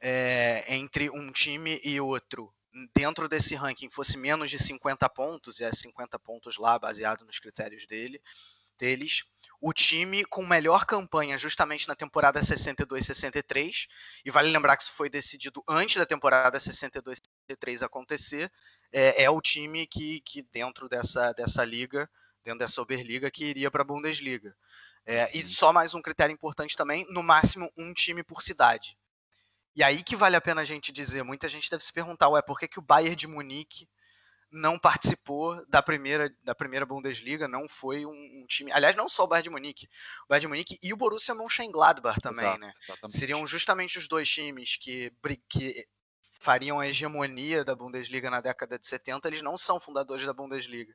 é, 0.00 0.64
entre 0.68 1.10
um 1.10 1.30
time 1.30 1.80
e 1.84 2.00
outro 2.00 2.52
dentro 2.94 3.28
desse 3.28 3.54
ranking 3.54 3.90
fosse 3.90 4.16
menos 4.16 4.50
de 4.50 4.58
50 4.58 5.08
pontos, 5.10 5.60
e 5.60 5.64
é 5.64 5.70
50 5.70 6.18
pontos 6.18 6.56
lá 6.56 6.78
baseado 6.78 7.24
nos 7.24 7.38
critérios 7.38 7.86
dele, 7.86 8.20
deles, 8.82 9.22
o 9.60 9.72
time 9.72 10.24
com 10.24 10.44
melhor 10.44 10.84
campanha 10.84 11.38
justamente 11.38 11.86
na 11.86 11.94
temporada 11.94 12.40
62-63, 12.40 13.86
e 14.24 14.30
vale 14.30 14.50
lembrar 14.50 14.76
que 14.76 14.82
isso 14.82 14.92
foi 14.92 15.08
decidido 15.08 15.62
antes 15.68 15.94
da 15.94 16.04
temporada 16.04 16.58
62-63 16.58 17.82
acontecer, 17.84 18.50
é, 18.92 19.22
é, 19.22 19.30
o 19.30 19.40
time 19.40 19.86
que, 19.86 20.20
que 20.22 20.42
dentro 20.52 20.88
dessa, 20.88 21.32
dessa 21.32 21.64
liga, 21.64 22.10
dentro 22.42 22.58
dessa 22.58 22.82
Oberliga, 22.82 23.30
que 23.30 23.44
iria 23.44 23.70
para 23.70 23.82
a 23.82 23.84
Bundesliga. 23.84 24.52
É, 25.06 25.30
e 25.32 25.44
só 25.44 25.72
mais 25.72 25.94
um 25.94 26.02
critério 26.02 26.32
importante 26.32 26.76
também, 26.76 27.06
no 27.08 27.22
máximo 27.22 27.70
um 27.76 27.94
time 27.94 28.24
por 28.24 28.42
cidade. 28.42 28.98
E 29.76 29.84
aí 29.84 30.02
que 30.02 30.16
vale 30.16 30.34
a 30.34 30.40
pena 30.40 30.62
a 30.62 30.64
gente 30.64 30.90
dizer, 30.90 31.22
muita 31.22 31.48
gente 31.48 31.70
deve 31.70 31.84
se 31.84 31.92
perguntar, 31.92 32.28
ué, 32.30 32.42
por 32.42 32.58
que, 32.58 32.66
que 32.66 32.80
o 32.80 32.82
Bayern 32.82 33.14
de 33.14 33.28
Munique 33.28 33.88
não 34.52 34.78
participou 34.78 35.64
da 35.66 35.82
primeira, 35.82 36.32
da 36.44 36.54
primeira 36.54 36.84
Bundesliga, 36.84 37.48
não 37.48 37.66
foi 37.66 38.04
um, 38.04 38.10
um, 38.10 38.44
time. 38.46 38.70
Aliás, 38.70 38.94
não 38.94 39.08
só 39.08 39.24
o 39.24 39.26
Bayern 39.26 39.44
de 39.44 39.50
Munique, 39.50 39.88
o 40.24 40.28
Bayern 40.28 40.42
de 40.42 40.48
Munique 40.48 40.78
e 40.82 40.92
o 40.92 40.96
Borussia 40.96 41.34
Mönchengladbach 41.34 42.20
também, 42.20 42.44
Exato, 42.44 42.60
né? 42.60 42.72
Exatamente. 42.82 43.18
Seriam 43.18 43.46
justamente 43.46 43.98
os 43.98 44.06
dois 44.06 44.28
times 44.28 44.76
que, 44.76 45.10
que 45.48 45.86
fariam 46.42 46.80
a 46.80 46.86
hegemonia 46.86 47.64
da 47.64 47.74
Bundesliga 47.74 48.28
na 48.28 48.40
década 48.40 48.78
de 48.78 48.86
70, 48.86 49.28
eles 49.28 49.42
não 49.42 49.56
são 49.56 49.80
fundadores 49.80 50.26
da 50.26 50.34
Bundesliga. 50.34 50.92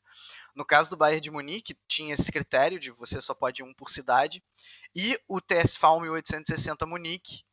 No 0.53 0.65
caso 0.65 0.89
do 0.89 0.97
Bayern 0.97 1.21
de 1.21 1.31
Munique, 1.31 1.75
tinha 1.87 2.13
esse 2.13 2.31
critério 2.31 2.79
de 2.79 2.91
você 2.91 3.19
só 3.19 3.33
pode 3.33 3.61
ir 3.61 3.65
um 3.65 3.73
por 3.73 3.89
cidade, 3.89 4.43
e 4.93 5.19
o 5.27 5.41
TSV 5.41 6.01
1860 6.01 6.85
Munique 6.85 7.43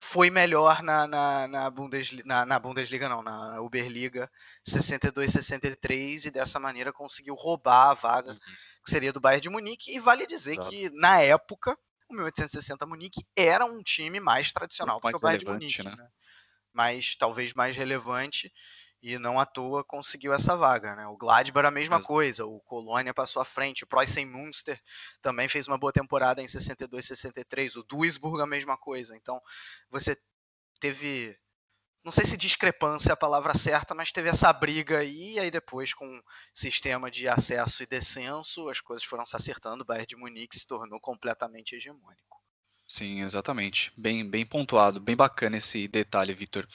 foi 0.00 0.30
melhor 0.30 0.82
na, 0.82 1.06
na, 1.06 1.48
na, 1.48 1.70
Bundesliga, 1.70 2.26
na, 2.26 2.46
na 2.46 2.58
Bundesliga, 2.58 3.08
não, 3.08 3.22
na 3.22 3.60
Uberliga 3.60 4.30
62-63, 4.68 6.26
e 6.26 6.30
dessa 6.30 6.60
maneira 6.60 6.92
conseguiu 6.92 7.34
roubar 7.34 7.90
a 7.90 7.94
vaga 7.94 8.32
uhum. 8.32 8.38
que 8.84 8.90
seria 8.90 9.12
do 9.12 9.20
Bayern 9.20 9.42
de 9.42 9.50
Munique, 9.50 9.94
e 9.94 9.98
vale 9.98 10.26
dizer 10.26 10.52
Exato. 10.52 10.70
que 10.70 10.90
na 10.90 11.20
época 11.20 11.76
o 12.08 12.14
1860 12.14 12.86
Munique 12.86 13.20
era 13.36 13.64
um 13.64 13.82
time 13.82 14.20
mais 14.20 14.52
tradicional 14.52 15.00
do 15.00 15.08
que 15.08 15.16
o 15.16 15.20
Bayern 15.20 15.44
de 15.44 15.50
Munique. 15.50 15.84
Né? 15.84 15.94
Né? 15.96 16.08
mais 16.76 17.16
talvez 17.16 17.54
mais 17.54 17.74
relevante 17.74 18.52
e 19.02 19.18
não 19.18 19.38
à 19.38 19.46
toa 19.46 19.84
conseguiu 19.84 20.32
essa 20.32 20.56
vaga. 20.56 20.94
Né? 20.96 21.06
O 21.06 21.16
Gladbach 21.16 21.66
a 21.66 21.70
mesma 21.70 21.96
Exato. 21.96 22.08
coisa, 22.08 22.46
o 22.46 22.60
Colônia 22.60 23.14
passou 23.14 23.40
à 23.40 23.44
frente, 23.44 23.84
o 23.84 23.86
Preußen 23.86 24.24
Münster 24.24 24.80
também 25.20 25.48
fez 25.48 25.68
uma 25.68 25.78
boa 25.78 25.92
temporada 25.92 26.42
em 26.42 26.48
62, 26.48 27.06
63, 27.06 27.76
o 27.76 27.82
Duisburg 27.82 28.42
a 28.42 28.46
mesma 28.46 28.76
coisa. 28.76 29.16
Então 29.16 29.40
você 29.90 30.16
teve, 30.80 31.38
não 32.04 32.12
sei 32.12 32.24
se 32.24 32.36
discrepância 32.36 33.10
é 33.10 33.12
a 33.12 33.16
palavra 33.16 33.54
certa, 33.54 33.94
mas 33.94 34.12
teve 34.12 34.28
essa 34.28 34.52
briga 34.52 34.98
aí, 34.98 35.34
e 35.34 35.40
aí 35.40 35.50
depois 35.50 35.92
com 35.94 36.20
sistema 36.52 37.10
de 37.10 37.28
acesso 37.28 37.82
e 37.82 37.86
descenso, 37.86 38.68
as 38.68 38.80
coisas 38.80 39.06
foram 39.06 39.26
se 39.26 39.36
acertando, 39.36 39.82
o 39.82 39.86
Bayern 39.86 40.06
de 40.06 40.16
Munique 40.16 40.58
se 40.58 40.66
tornou 40.66 41.00
completamente 41.00 41.74
hegemônico. 41.74 42.45
Sim, 42.88 43.22
exatamente. 43.22 43.92
Bem, 43.96 44.28
bem 44.28 44.46
pontuado, 44.46 45.00
bem 45.00 45.16
bacana 45.16 45.56
esse 45.56 45.88
detalhe, 45.88 46.32
Vitor. 46.32 46.66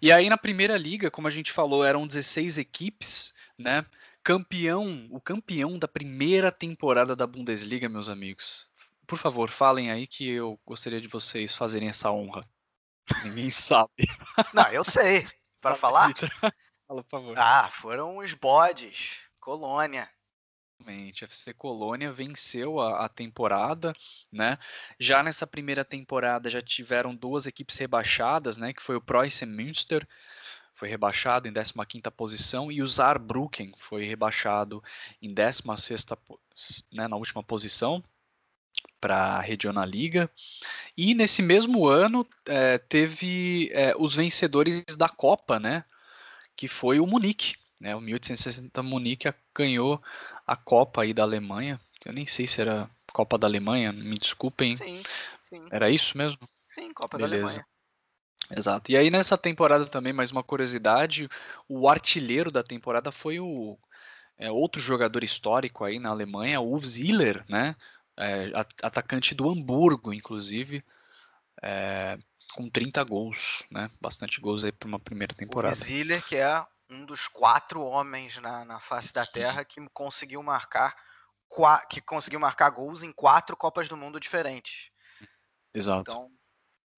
E 0.00 0.10
aí 0.10 0.28
na 0.28 0.38
primeira 0.38 0.76
liga, 0.76 1.10
como 1.10 1.28
a 1.28 1.30
gente 1.30 1.52
falou, 1.52 1.84
eram 1.84 2.06
16 2.06 2.56
equipes, 2.58 3.34
né? 3.58 3.84
Campeão, 4.22 5.06
o 5.10 5.20
campeão 5.20 5.78
da 5.78 5.88
primeira 5.88 6.50
temporada 6.50 7.14
da 7.14 7.26
Bundesliga, 7.26 7.88
meus 7.88 8.08
amigos. 8.08 8.68
Por 9.06 9.18
favor, 9.18 9.50
falem 9.50 9.90
aí 9.90 10.06
que 10.06 10.28
eu 10.28 10.58
gostaria 10.64 11.00
de 11.00 11.08
vocês 11.08 11.54
fazerem 11.54 11.88
essa 11.88 12.10
honra. 12.10 12.48
Ninguém 13.24 13.50
sabe. 13.50 14.08
Não, 14.54 14.66
eu 14.72 14.84
sei. 14.84 15.26
Para 15.60 15.74
falar? 15.74 16.12
Fala, 16.86 17.04
por 17.04 17.10
favor. 17.10 17.38
Ah, 17.38 17.68
foram 17.70 18.18
os 18.18 18.34
bodes. 18.34 19.20
Colônia. 19.40 20.08
Exatamente, 20.80 21.24
FC 21.24 21.52
Colônia 21.52 22.10
venceu 22.10 22.80
a, 22.80 23.04
a, 23.04 23.08
temporada, 23.08 23.92
né? 24.32 24.58
Já 24.98 25.22
nessa 25.22 25.46
primeira 25.46 25.84
temporada 25.84 26.48
já 26.48 26.62
tiveram 26.62 27.14
duas 27.14 27.46
equipes 27.46 27.76
rebaixadas, 27.76 28.56
né? 28.56 28.72
Que 28.72 28.82
foi 28.82 28.96
o 28.96 29.00
Preußen 29.00 29.46
Münster, 29.46 30.06
foi 30.74 30.88
rebaixado 30.88 31.46
em 31.46 31.52
15ª 31.52 32.10
posição, 32.10 32.72
e 32.72 32.82
o 32.82 32.88
Saarbrücken 32.88 33.72
foi 33.76 34.04
rebaixado 34.04 34.82
em 35.20 35.34
16ª, 35.34 36.18
né, 36.90 37.06
na 37.06 37.16
última 37.16 37.42
posição 37.42 38.02
para 38.98 39.36
a 39.36 39.40
Regional 39.40 39.84
Liga. 39.84 40.30
E 40.96 41.14
nesse 41.14 41.42
mesmo 41.42 41.86
ano 41.86 42.26
é, 42.46 42.78
teve 42.78 43.70
é, 43.74 43.94
os 43.98 44.14
vencedores 44.14 44.82
da 44.96 45.08
Copa, 45.08 45.60
né? 45.60 45.84
Que 46.56 46.68
foi 46.68 47.00
o 47.00 47.06
Munique, 47.06 47.59
né? 47.80 47.96
O 47.96 48.00
1860 48.00 48.82
Munique 48.82 49.32
ganhou 49.54 50.00
a 50.46 50.54
Copa 50.54 51.02
aí 51.02 51.14
da 51.14 51.22
Alemanha. 51.22 51.80
Eu 52.04 52.12
nem 52.12 52.26
sei 52.26 52.46
se 52.46 52.60
era 52.60 52.88
Copa 53.12 53.38
da 53.38 53.46
Alemanha, 53.46 53.92
me 53.92 54.18
desculpem. 54.18 54.76
Sim, 54.76 55.02
sim. 55.40 55.66
Era 55.70 55.90
isso 55.90 56.16
mesmo? 56.16 56.38
Sim, 56.70 56.92
Copa 56.92 57.16
Beleza. 57.16 57.36
da 57.36 57.42
Alemanha. 57.42 57.66
Exato. 58.56 58.90
E 58.90 58.96
aí 58.96 59.10
nessa 59.10 59.38
temporada 59.38 59.86
também, 59.86 60.12
mais 60.12 60.30
uma 60.30 60.42
curiosidade, 60.42 61.28
o 61.68 61.88
artilheiro 61.88 62.50
da 62.50 62.62
temporada 62.62 63.12
foi 63.12 63.38
o 63.38 63.78
é, 64.36 64.50
outro 64.50 64.80
jogador 64.80 65.22
histórico 65.22 65.84
aí 65.84 65.98
na 65.98 66.10
Alemanha, 66.10 66.60
o 66.60 66.72
Uwe 66.72 66.86
Ziller, 66.86 67.44
né? 67.48 67.76
É, 68.18 68.50
atacante 68.82 69.34
do 69.34 69.48
Hamburgo, 69.48 70.12
inclusive, 70.12 70.84
é, 71.62 72.18
com 72.54 72.68
30 72.68 73.02
gols, 73.04 73.64
né? 73.70 73.90
Bastante 74.00 74.40
gols 74.40 74.64
aí 74.64 74.72
para 74.72 74.88
uma 74.88 74.98
primeira 74.98 75.32
temporada. 75.32 75.72
O 75.72 75.76
Ziller, 75.76 76.24
que 76.26 76.36
é 76.36 76.66
um 76.90 77.04
dos 77.04 77.28
quatro 77.28 77.82
homens 77.82 78.38
na, 78.38 78.64
na 78.64 78.80
face 78.80 79.12
da 79.12 79.24
Terra 79.24 79.64
que 79.64 79.80
conseguiu 79.90 80.42
marcar 80.42 80.94
que 81.88 82.00
conseguiu 82.00 82.38
marcar 82.38 82.70
gols 82.70 83.02
em 83.02 83.12
quatro 83.12 83.56
Copas 83.56 83.88
do 83.88 83.96
Mundo 83.96 84.20
diferentes. 84.20 84.90
Exato. 85.74 86.10
Então, 86.10 86.30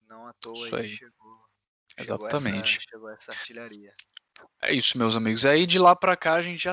não 0.07 0.27
à 0.27 0.33
toa 0.35 0.67
aí, 0.67 0.75
aí. 0.75 0.89
Chegou, 0.89 1.45
Exatamente. 1.97 2.41
Chegou 2.43 2.61
essa, 2.61 2.81
chegou 2.91 3.11
essa 3.11 3.33
artilharia. 3.33 3.95
É 4.63 4.73
isso, 4.73 4.99
meus 4.99 5.17
amigos. 5.17 5.45
Aí 5.45 5.67
de 5.67 5.79
lá 5.79 5.97
para 5.97 6.17
cá 6.17 6.35
a 6.35 6.43
gente 6.43 6.63
já 6.63 6.73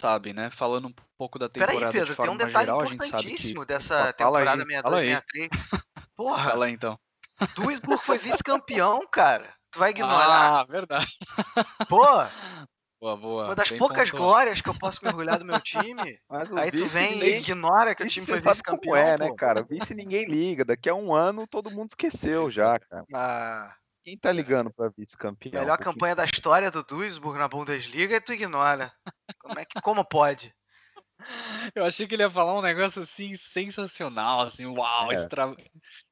sabe, 0.00 0.32
né? 0.32 0.50
Falando 0.50 0.88
um 0.88 0.94
pouco 1.16 1.38
da 1.38 1.48
temporada 1.48 1.78
Peraí, 1.78 1.92
Pedro, 1.92 2.08
de 2.08 2.14
forma 2.14 2.36
tem 2.36 2.44
um 2.44 2.46
detalhe 2.46 2.66
geral, 2.66 2.84
importantíssimo 2.84 3.60
que... 3.60 3.66
dessa 3.66 4.12
temporada 4.12 4.64
62-63. 4.64 5.22
Porra! 6.16 6.50
Fala 6.50 6.66
aí, 6.66 6.72
então. 6.72 6.98
Duisburg 7.56 8.04
foi 8.04 8.18
vice-campeão, 8.18 9.06
cara. 9.10 9.52
Tu 9.74 9.78
vai 9.78 9.90
ignorar. 9.90 10.60
Ah, 10.60 10.64
verdade. 10.64 11.12
Pô! 11.88 12.00
Boa, 13.00 13.16
boa. 13.16 13.44
Uma 13.46 13.54
das 13.56 13.70
poucas 13.72 14.10
pontual. 14.10 14.28
glórias 14.30 14.60
que 14.60 14.68
eu 14.68 14.78
posso 14.78 15.04
mergulhar 15.04 15.38
do 15.38 15.44
meu 15.44 15.60
time. 15.60 16.18
Aí 16.56 16.70
tu 16.70 16.86
vem 16.86 17.22
e 17.22 17.34
ignora 17.34 17.94
que 17.94 18.02
o 18.02 18.06
time 18.06 18.24
foi 18.24 18.40
vice-campeão. 18.40 18.96
É, 18.96 19.18
né, 19.18 19.34
cara? 19.36 19.62
Vice 19.62 19.94
ninguém 19.94 20.24
liga. 20.24 20.64
Daqui 20.64 20.88
a 20.88 20.94
um 20.94 21.12
ano 21.12 21.46
todo 21.46 21.70
mundo 21.70 21.88
esqueceu 21.88 22.48
já, 22.50 22.78
cara. 22.78 23.04
Ah. 23.14 23.74
Quem 24.04 24.18
tá 24.18 24.30
ligando 24.30 24.70
pra 24.70 24.90
vice-campeão? 24.96 25.60
Melhor 25.60 25.78
campanha 25.78 26.14
da 26.14 26.24
história 26.26 26.70
do 26.70 26.82
Duisburg 26.82 27.38
na 27.38 27.48
Bundesliga 27.48 28.16
e 28.16 28.20
tu 28.20 28.34
ignora. 28.34 28.92
Como 29.40 29.58
é 29.58 29.64
que 29.64 29.80
como 29.80 30.04
pode? 30.04 30.54
Eu 31.76 31.84
achei 31.84 32.06
que 32.06 32.14
ele 32.14 32.22
ia 32.22 32.30
falar 32.30 32.56
um 32.56 32.62
negócio 32.62 33.02
assim 33.02 33.34
sensacional, 33.34 34.42
assim, 34.42 34.64
uau, 34.64 35.10
é. 35.10 35.14
extra... 35.14 35.54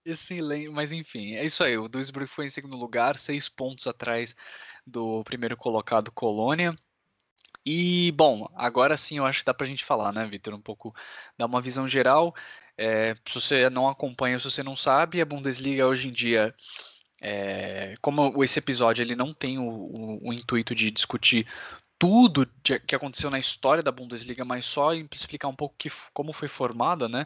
excelente. 0.05 0.69
Mas 0.71 0.93
enfim, 0.93 1.35
é 1.35 1.45
isso 1.45 1.63
aí. 1.63 1.79
O 1.79 1.89
Duisburg 1.89 2.29
foi 2.29 2.47
em 2.47 2.51
segundo 2.51 2.77
lugar, 2.77 3.17
seis 3.17 3.49
pontos 3.49 3.87
atrás 3.87 4.35
do 4.87 5.23
primeiro 5.25 5.57
colocado 5.57 6.11
Colônia. 6.11 6.77
E, 7.65 8.13
bom, 8.17 8.51
agora 8.57 8.97
sim 8.97 9.19
eu 9.19 9.25
acho 9.25 9.41
que 9.41 9.45
dá 9.45 9.55
pra 9.55 9.67
gente 9.67 9.85
falar, 9.85 10.13
né, 10.13 10.27
Vitor? 10.27 10.53
Um 10.53 10.61
pouco, 10.61 10.93
dar 11.39 11.47
uma 11.47 11.61
visão 11.61 11.87
geral. 11.87 12.35
É, 12.77 13.15
se 13.25 13.35
você 13.35 13.71
não 13.71 13.89
acompanha, 13.89 14.39
se 14.39 14.51
você 14.51 14.63
não 14.63 14.75
sabe, 14.75 15.21
a 15.21 15.25
Bundesliga 15.25 15.87
hoje 15.87 16.09
em 16.09 16.13
dia 16.13 16.53
é, 17.25 17.95
como 18.03 18.43
esse 18.43 18.59
episódio 18.59 19.01
ele 19.01 19.15
não 19.15 19.33
tem 19.33 19.57
o, 19.57 19.63
o, 19.63 20.29
o 20.29 20.33
intuito 20.33 20.75
de 20.75 20.91
discutir 20.91 21.47
tudo 22.03 22.51
que 22.85 22.97
aconteceu 22.97 23.31
na 23.31 23.39
história 23.39 23.81
da 23.81 23.93
Bundesliga, 23.93 24.45
mas 24.45 24.65
só 24.65 24.93
explicar 24.93 25.47
um 25.47 25.55
pouco 25.55 25.77
que, 25.79 25.89
como 26.13 26.33
foi 26.33 26.49
formada, 26.49 27.09
né? 27.09 27.25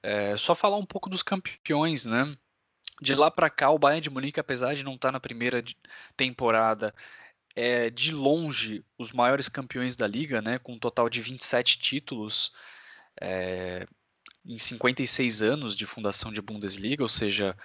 É, 0.00 0.36
só 0.36 0.54
falar 0.54 0.76
um 0.76 0.86
pouco 0.86 1.10
dos 1.10 1.24
campeões, 1.24 2.06
né? 2.06 2.32
De 3.00 3.16
lá 3.16 3.32
para 3.32 3.50
cá, 3.50 3.70
o 3.70 3.80
Bayern 3.80 4.00
de 4.00 4.10
Munique, 4.10 4.38
apesar 4.38 4.76
de 4.76 4.84
não 4.84 4.94
estar 4.94 5.08
tá 5.08 5.12
na 5.12 5.18
primeira 5.18 5.64
temporada, 6.16 6.94
é 7.56 7.90
de 7.90 8.12
longe 8.12 8.84
os 8.96 9.10
maiores 9.10 9.48
campeões 9.48 9.96
da 9.96 10.06
liga, 10.06 10.40
né? 10.40 10.56
Com 10.56 10.74
um 10.74 10.78
total 10.78 11.10
de 11.10 11.20
27 11.20 11.80
títulos 11.80 12.52
é, 13.20 13.88
em 14.46 14.56
56 14.56 15.42
anos 15.42 15.76
de 15.76 15.84
fundação 15.84 16.32
de 16.32 16.40
Bundesliga, 16.40 17.02
ou 17.02 17.08
seja, 17.08 17.56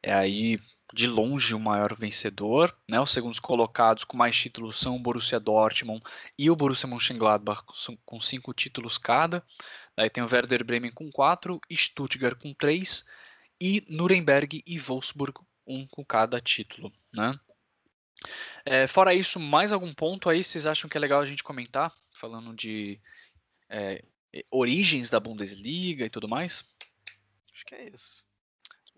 é 0.00 0.14
aí 0.14 0.56
de 0.92 1.06
longe 1.06 1.54
o 1.54 1.60
maior 1.60 1.94
vencedor. 1.94 2.76
Né? 2.88 3.00
Os 3.00 3.10
segundos 3.10 3.40
colocados 3.40 4.04
com 4.04 4.16
mais 4.16 4.36
títulos 4.36 4.78
são 4.78 4.96
o 4.96 5.00
Borussia 5.00 5.40
Dortmund 5.40 6.02
e 6.38 6.50
o 6.50 6.56
Borussia 6.56 6.88
Mönchengladbach 6.88 7.64
com 8.04 8.20
cinco 8.20 8.54
títulos 8.54 8.98
cada. 8.98 9.44
Daí 9.96 10.10
tem 10.10 10.22
o 10.22 10.28
Werder 10.30 10.64
Bremen 10.64 10.92
com 10.92 11.10
quatro, 11.10 11.60
Stuttgart 11.72 12.38
com 12.38 12.52
três 12.52 13.04
e 13.60 13.84
Nuremberg 13.88 14.62
e 14.66 14.78
Wolfsburg 14.78 15.40
um 15.66 15.86
com 15.86 16.04
cada 16.04 16.40
título. 16.40 16.92
Né? 17.12 17.38
É, 18.64 18.86
fora 18.86 19.14
isso, 19.14 19.40
mais 19.40 19.72
algum 19.72 19.92
ponto 19.92 20.28
aí 20.28 20.42
vocês 20.42 20.66
acham 20.66 20.88
que 20.88 20.96
é 20.96 21.00
legal 21.00 21.20
a 21.20 21.26
gente 21.26 21.42
comentar, 21.42 21.92
falando 22.12 22.54
de 22.54 23.00
é, 23.68 24.02
origens 24.50 25.10
da 25.10 25.20
Bundesliga 25.20 26.04
e 26.04 26.10
tudo 26.10 26.28
mais? 26.28 26.64
Acho 27.52 27.64
que 27.64 27.74
é 27.74 27.90
isso. 27.90 28.25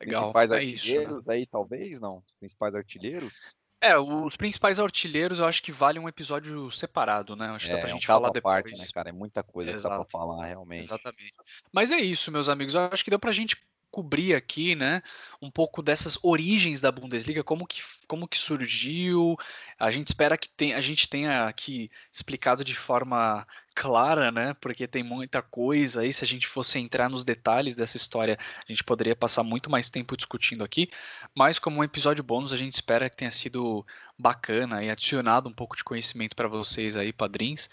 Legal. 0.01 0.21
Principais 0.23 0.51
é 0.51 0.55
artilheiros 0.55 1.19
isso, 1.19 1.29
né? 1.29 1.35
aí, 1.35 1.47
talvez, 1.47 2.01
não? 2.01 2.19
Os 2.19 2.33
principais 2.39 2.75
artilheiros? 2.75 3.53
É, 3.81 3.97
os 3.97 4.37
principais 4.37 4.81
artilheiros 4.81 5.39
eu 5.39 5.47
acho 5.47 5.63
que 5.63 5.71
vale 5.71 6.01
um 6.01 6.09
episódio 6.09 6.69
separado, 6.71 7.37
né? 7.37 7.47
Acho 7.49 7.67
que 7.67 7.73
é, 7.73 7.75
dá 7.77 7.81
pra 7.81 7.91
é 7.91 7.93
gente 7.93 8.05
um 8.05 8.07
falar 8.07 8.31
depois. 8.31 8.63
Parte, 8.63 8.79
né, 8.79 8.87
cara? 8.93 9.09
É 9.11 9.13
muita 9.13 9.43
coisa 9.43 9.71
Exato. 9.71 9.95
que 9.95 9.99
dá 10.01 10.05
pra 10.05 10.19
falar, 10.19 10.47
realmente. 10.47 10.87
Exatamente. 10.87 11.33
Mas 11.73 11.91
é 11.93 11.99
isso, 11.99 12.33
meus 12.33 12.49
amigos. 12.49 12.75
Eu 12.75 12.83
acho 12.93 13.05
que 13.05 13.11
deu 13.11 13.21
pra 13.21 13.31
gente 13.31 13.57
cobrir 13.91 14.35
aqui, 14.35 14.75
né, 14.75 15.03
um 15.41 15.51
pouco 15.51 15.83
dessas 15.83 16.19
origens 16.23 16.81
da 16.81 16.93
Bundesliga, 16.93 17.43
como 17.43 17.67
que, 17.67 17.83
como 18.07 18.29
que 18.29 18.39
surgiu. 18.39 19.37
A 19.79 19.91
gente 19.91 20.09
espera 20.09 20.37
que 20.37 20.49
tem, 20.49 20.75
a 20.75 20.81
gente 20.81 21.09
tenha 21.09 21.47
aqui 21.47 21.91
explicado 22.13 22.65
de 22.65 22.75
forma 22.75 23.47
clara, 23.75 24.31
né, 24.31 24.55
porque 24.61 24.87
tem 24.87 25.03
muita 25.03 25.41
coisa 25.41 26.03
aí. 26.03 26.13
Se 26.13 26.25
a 26.25 26.27
gente 26.27 26.47
fosse 26.47 26.79
entrar 26.79 27.09
nos 27.09 27.25
detalhes 27.25 27.77
dessa 27.77 27.97
história, 27.97 28.39
a 28.69 28.73
gente 28.73 28.85
poderia 28.85 29.17
passar 29.17 29.43
muito 29.43 29.71
mais 29.71 29.89
tempo 29.89 30.17
discutindo 30.17 30.65
aqui. 30.65 30.91
Mas 31.37 31.59
como 31.59 31.79
um 31.79 31.85
episódio 31.85 32.25
bônus, 32.25 32.53
a 32.53 32.57
gente 32.57 32.75
espera 32.75 33.09
que 33.09 33.17
tenha 33.17 33.31
sido 33.31 33.87
bacana 34.19 34.83
e 34.83 34.91
adicionado 34.91 35.49
um 35.49 35.55
pouco 35.55 35.77
de 35.77 35.85
conhecimento 35.85 36.35
para 36.35 36.49
vocês 36.49 36.97
aí, 36.97 37.13
padrinhos. 37.13 37.71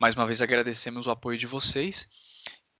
Mais 0.00 0.14
uma 0.14 0.26
vez 0.26 0.40
agradecemos 0.40 1.06
o 1.06 1.10
apoio 1.10 1.38
de 1.38 1.46
vocês. 1.46 2.08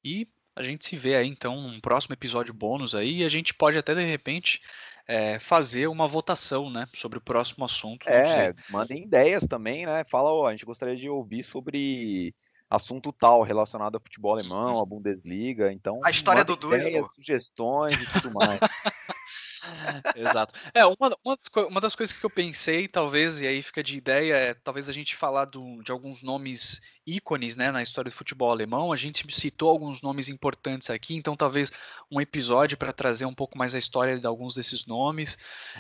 E 0.04 0.26
a 0.54 0.62
gente 0.62 0.84
se 0.84 0.96
vê 0.96 1.16
aí 1.16 1.28
então 1.28 1.60
num 1.60 1.80
próximo 1.80 2.12
episódio 2.12 2.52
bônus 2.52 2.94
aí 2.94 3.20
e 3.20 3.24
a 3.24 3.28
gente 3.28 3.54
pode 3.54 3.78
até 3.78 3.94
de 3.94 4.04
repente 4.04 4.60
é, 5.06 5.38
fazer 5.38 5.88
uma 5.88 6.06
votação, 6.06 6.70
né, 6.70 6.86
sobre 6.94 7.18
o 7.18 7.22
próximo 7.22 7.64
assunto. 7.64 8.08
É, 8.08 8.54
mandem 8.70 9.02
ideias 9.02 9.46
também, 9.46 9.86
né? 9.86 10.04
Fala, 10.04 10.32
ó, 10.32 10.46
a 10.46 10.50
gente 10.52 10.64
gostaria 10.64 10.96
de 10.96 11.08
ouvir 11.08 11.42
sobre 11.42 12.34
assunto 12.70 13.12
tal 13.12 13.42
relacionado 13.42 13.96
ao 13.96 14.00
futebol 14.00 14.32
alemão, 14.32 14.80
à 14.80 14.86
Bundesliga, 14.86 15.72
então 15.72 16.00
a 16.04 16.10
história 16.10 16.44
do 16.44 16.56
Duisburg, 16.56 17.08
sugestões 17.14 18.00
e 18.00 18.12
tudo 18.12 18.32
mais. 18.32 18.60
Exato. 20.16 20.59
É, 20.75 20.85
uma, 20.85 21.16
uma, 21.25 21.37
das, 21.37 21.66
uma, 21.68 21.81
das, 21.81 21.94
coisas 21.94 22.16
que 22.16 22.25
eu 22.25 22.31
pensei, 22.31 22.88
talvez, 22.88 23.40
e 23.40 23.46
aí 23.46 23.62
fica 23.62 23.83
de 23.83 23.96
ideia, 23.96 24.35
é 24.35 24.55
talvez 24.55 24.88
a 24.88 24.92
gente 24.92 25.16
falar 25.16 25.44
do, 25.44 25.83
de 25.83 25.92
alguns 25.92 26.22
nomes 26.22 26.81
ícones 27.07 27.57
né, 27.57 27.70
na 27.70 27.83
história 27.83 28.11
do 28.11 28.14
futebol 28.14 28.51
alemão. 28.51 28.92
A 28.92 28.96
gente 28.96 29.25
citou 29.33 29.70
alguns 29.70 30.03
nomes 30.03 30.29
importantes 30.29 30.90
aqui, 30.90 31.14
então 31.14 31.37
talvez 31.37 31.72
um 32.11 32.20
episódio 32.20 32.77
para 32.77 32.92
trazer 32.92 33.25
um 33.25 33.35
pouco 33.35 33.57
mais 33.57 33.75
a 33.75 33.79
história 33.79 34.18
de 34.18 34.27
alguns 34.27 34.55
desses 34.55 34.87
nomes 34.87 35.38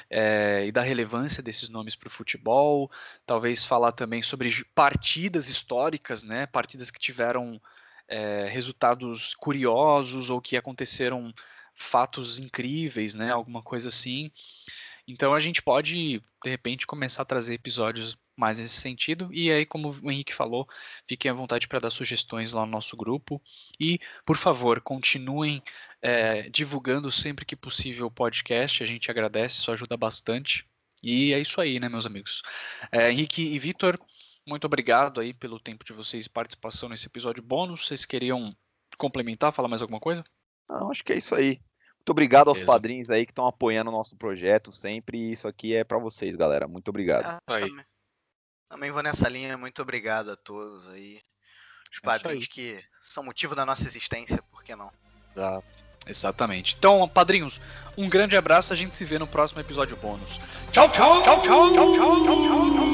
é, 0.08 0.64
e 0.66 0.72
da 0.72 0.82
relevância 0.82 1.42
desses 1.42 1.68
nomes 1.68 1.96
para 1.96 2.08
o 2.08 2.10
futebol. 2.10 2.90
Talvez 3.26 3.64
falar 3.64 3.92
também 3.92 4.22
sobre 4.22 4.50
partidas 4.74 5.48
históricas, 5.48 6.22
né, 6.22 6.46
partidas 6.46 6.90
que 6.90 7.00
tiveram 7.00 7.60
é, 8.08 8.46
resultados 8.46 9.34
curiosos 9.34 10.30
ou 10.30 10.40
que 10.40 10.56
aconteceram 10.56 11.32
fatos 11.74 12.38
incríveis, 12.38 13.14
né? 13.14 13.30
Alguma 13.30 13.62
coisa 13.62 13.88
assim. 13.88 14.30
Então 15.06 15.34
a 15.34 15.40
gente 15.40 15.60
pode, 15.62 16.20
de 16.44 16.50
repente, 16.50 16.86
começar 16.86 17.22
a 17.22 17.26
trazer 17.26 17.54
episódios 17.54 18.16
mais 18.36 18.58
nesse 18.58 18.80
sentido. 18.80 19.28
E 19.32 19.50
aí, 19.50 19.66
como 19.66 19.94
o 20.02 20.10
Henrique 20.10 20.34
falou, 20.34 20.68
fiquem 21.06 21.30
à 21.30 21.34
vontade 21.34 21.68
para 21.68 21.80
dar 21.80 21.90
sugestões 21.90 22.52
lá 22.52 22.64
no 22.64 22.72
nosso 22.72 22.96
grupo. 22.96 23.40
E, 23.78 23.98
por 24.24 24.36
favor, 24.36 24.80
continuem 24.80 25.62
é, 26.00 26.48
divulgando 26.48 27.10
sempre 27.10 27.44
que 27.44 27.56
possível 27.56 28.06
o 28.06 28.10
podcast. 28.10 28.82
A 28.82 28.86
gente 28.86 29.10
agradece, 29.10 29.56
isso 29.56 29.72
ajuda 29.72 29.96
bastante. 29.96 30.66
E 31.02 31.32
é 31.32 31.40
isso 31.40 31.60
aí, 31.60 31.80
né, 31.80 31.88
meus 31.88 32.06
amigos? 32.06 32.42
É, 32.92 33.10
Henrique 33.10 33.42
e 33.42 33.58
Vitor, 33.58 33.98
muito 34.46 34.64
obrigado 34.64 35.20
aí 35.20 35.34
pelo 35.34 35.58
tempo 35.58 35.84
de 35.84 35.92
vocês 35.92 36.26
e 36.26 36.30
participação 36.30 36.88
nesse 36.88 37.06
episódio 37.06 37.42
bônus. 37.42 37.86
Vocês 37.86 38.04
queriam 38.04 38.56
complementar, 38.96 39.52
falar 39.52 39.68
mais 39.68 39.82
alguma 39.82 40.00
coisa? 40.00 40.24
Não, 40.72 40.90
acho 40.90 41.04
que 41.04 41.12
é 41.12 41.18
isso 41.18 41.34
aí. 41.34 41.60
Muito 41.96 42.10
obrigado 42.10 42.48
aos 42.48 42.60
padrinhos 42.60 43.08
aí 43.10 43.24
que 43.24 43.30
estão 43.30 43.46
apoiando 43.46 43.90
o 43.90 43.92
nosso 43.92 44.16
projeto 44.16 44.72
sempre. 44.72 45.30
Isso 45.30 45.46
aqui 45.46 45.74
é 45.74 45.84
para 45.84 45.98
vocês, 45.98 46.34
galera. 46.34 46.66
Muito 46.66 46.88
obrigado. 46.88 47.26
Ah, 47.26 47.38
também, 47.46 47.84
também, 48.68 48.90
vou 48.90 49.02
nessa 49.02 49.28
linha. 49.28 49.56
Muito 49.56 49.80
obrigado 49.82 50.30
a 50.30 50.36
todos 50.36 50.88
aí. 50.88 51.20
Os 51.92 51.98
é 51.98 52.00
padrinhos 52.04 52.46
que 52.46 52.82
são 53.00 53.22
motivo 53.22 53.54
da 53.54 53.64
nossa 53.64 53.86
existência, 53.86 54.42
por 54.50 54.64
que 54.64 54.74
não? 54.74 54.90
Exato. 55.32 55.64
Exatamente. 56.06 56.74
Então, 56.76 57.08
padrinhos, 57.08 57.60
um 57.96 58.08
grande 58.08 58.36
abraço. 58.36 58.72
A 58.72 58.76
gente 58.76 58.96
se 58.96 59.04
vê 59.04 59.18
no 59.18 59.26
próximo 59.26 59.60
episódio 59.60 59.96
bônus. 59.96 60.40
Tchau, 60.72 60.90
tchau, 60.90 61.22
tchau, 61.22 61.42
tchau, 61.42 61.72
tchau, 61.72 61.94
tchau, 61.94 62.24
tchau. 62.24 62.74
tchau. 62.74 62.91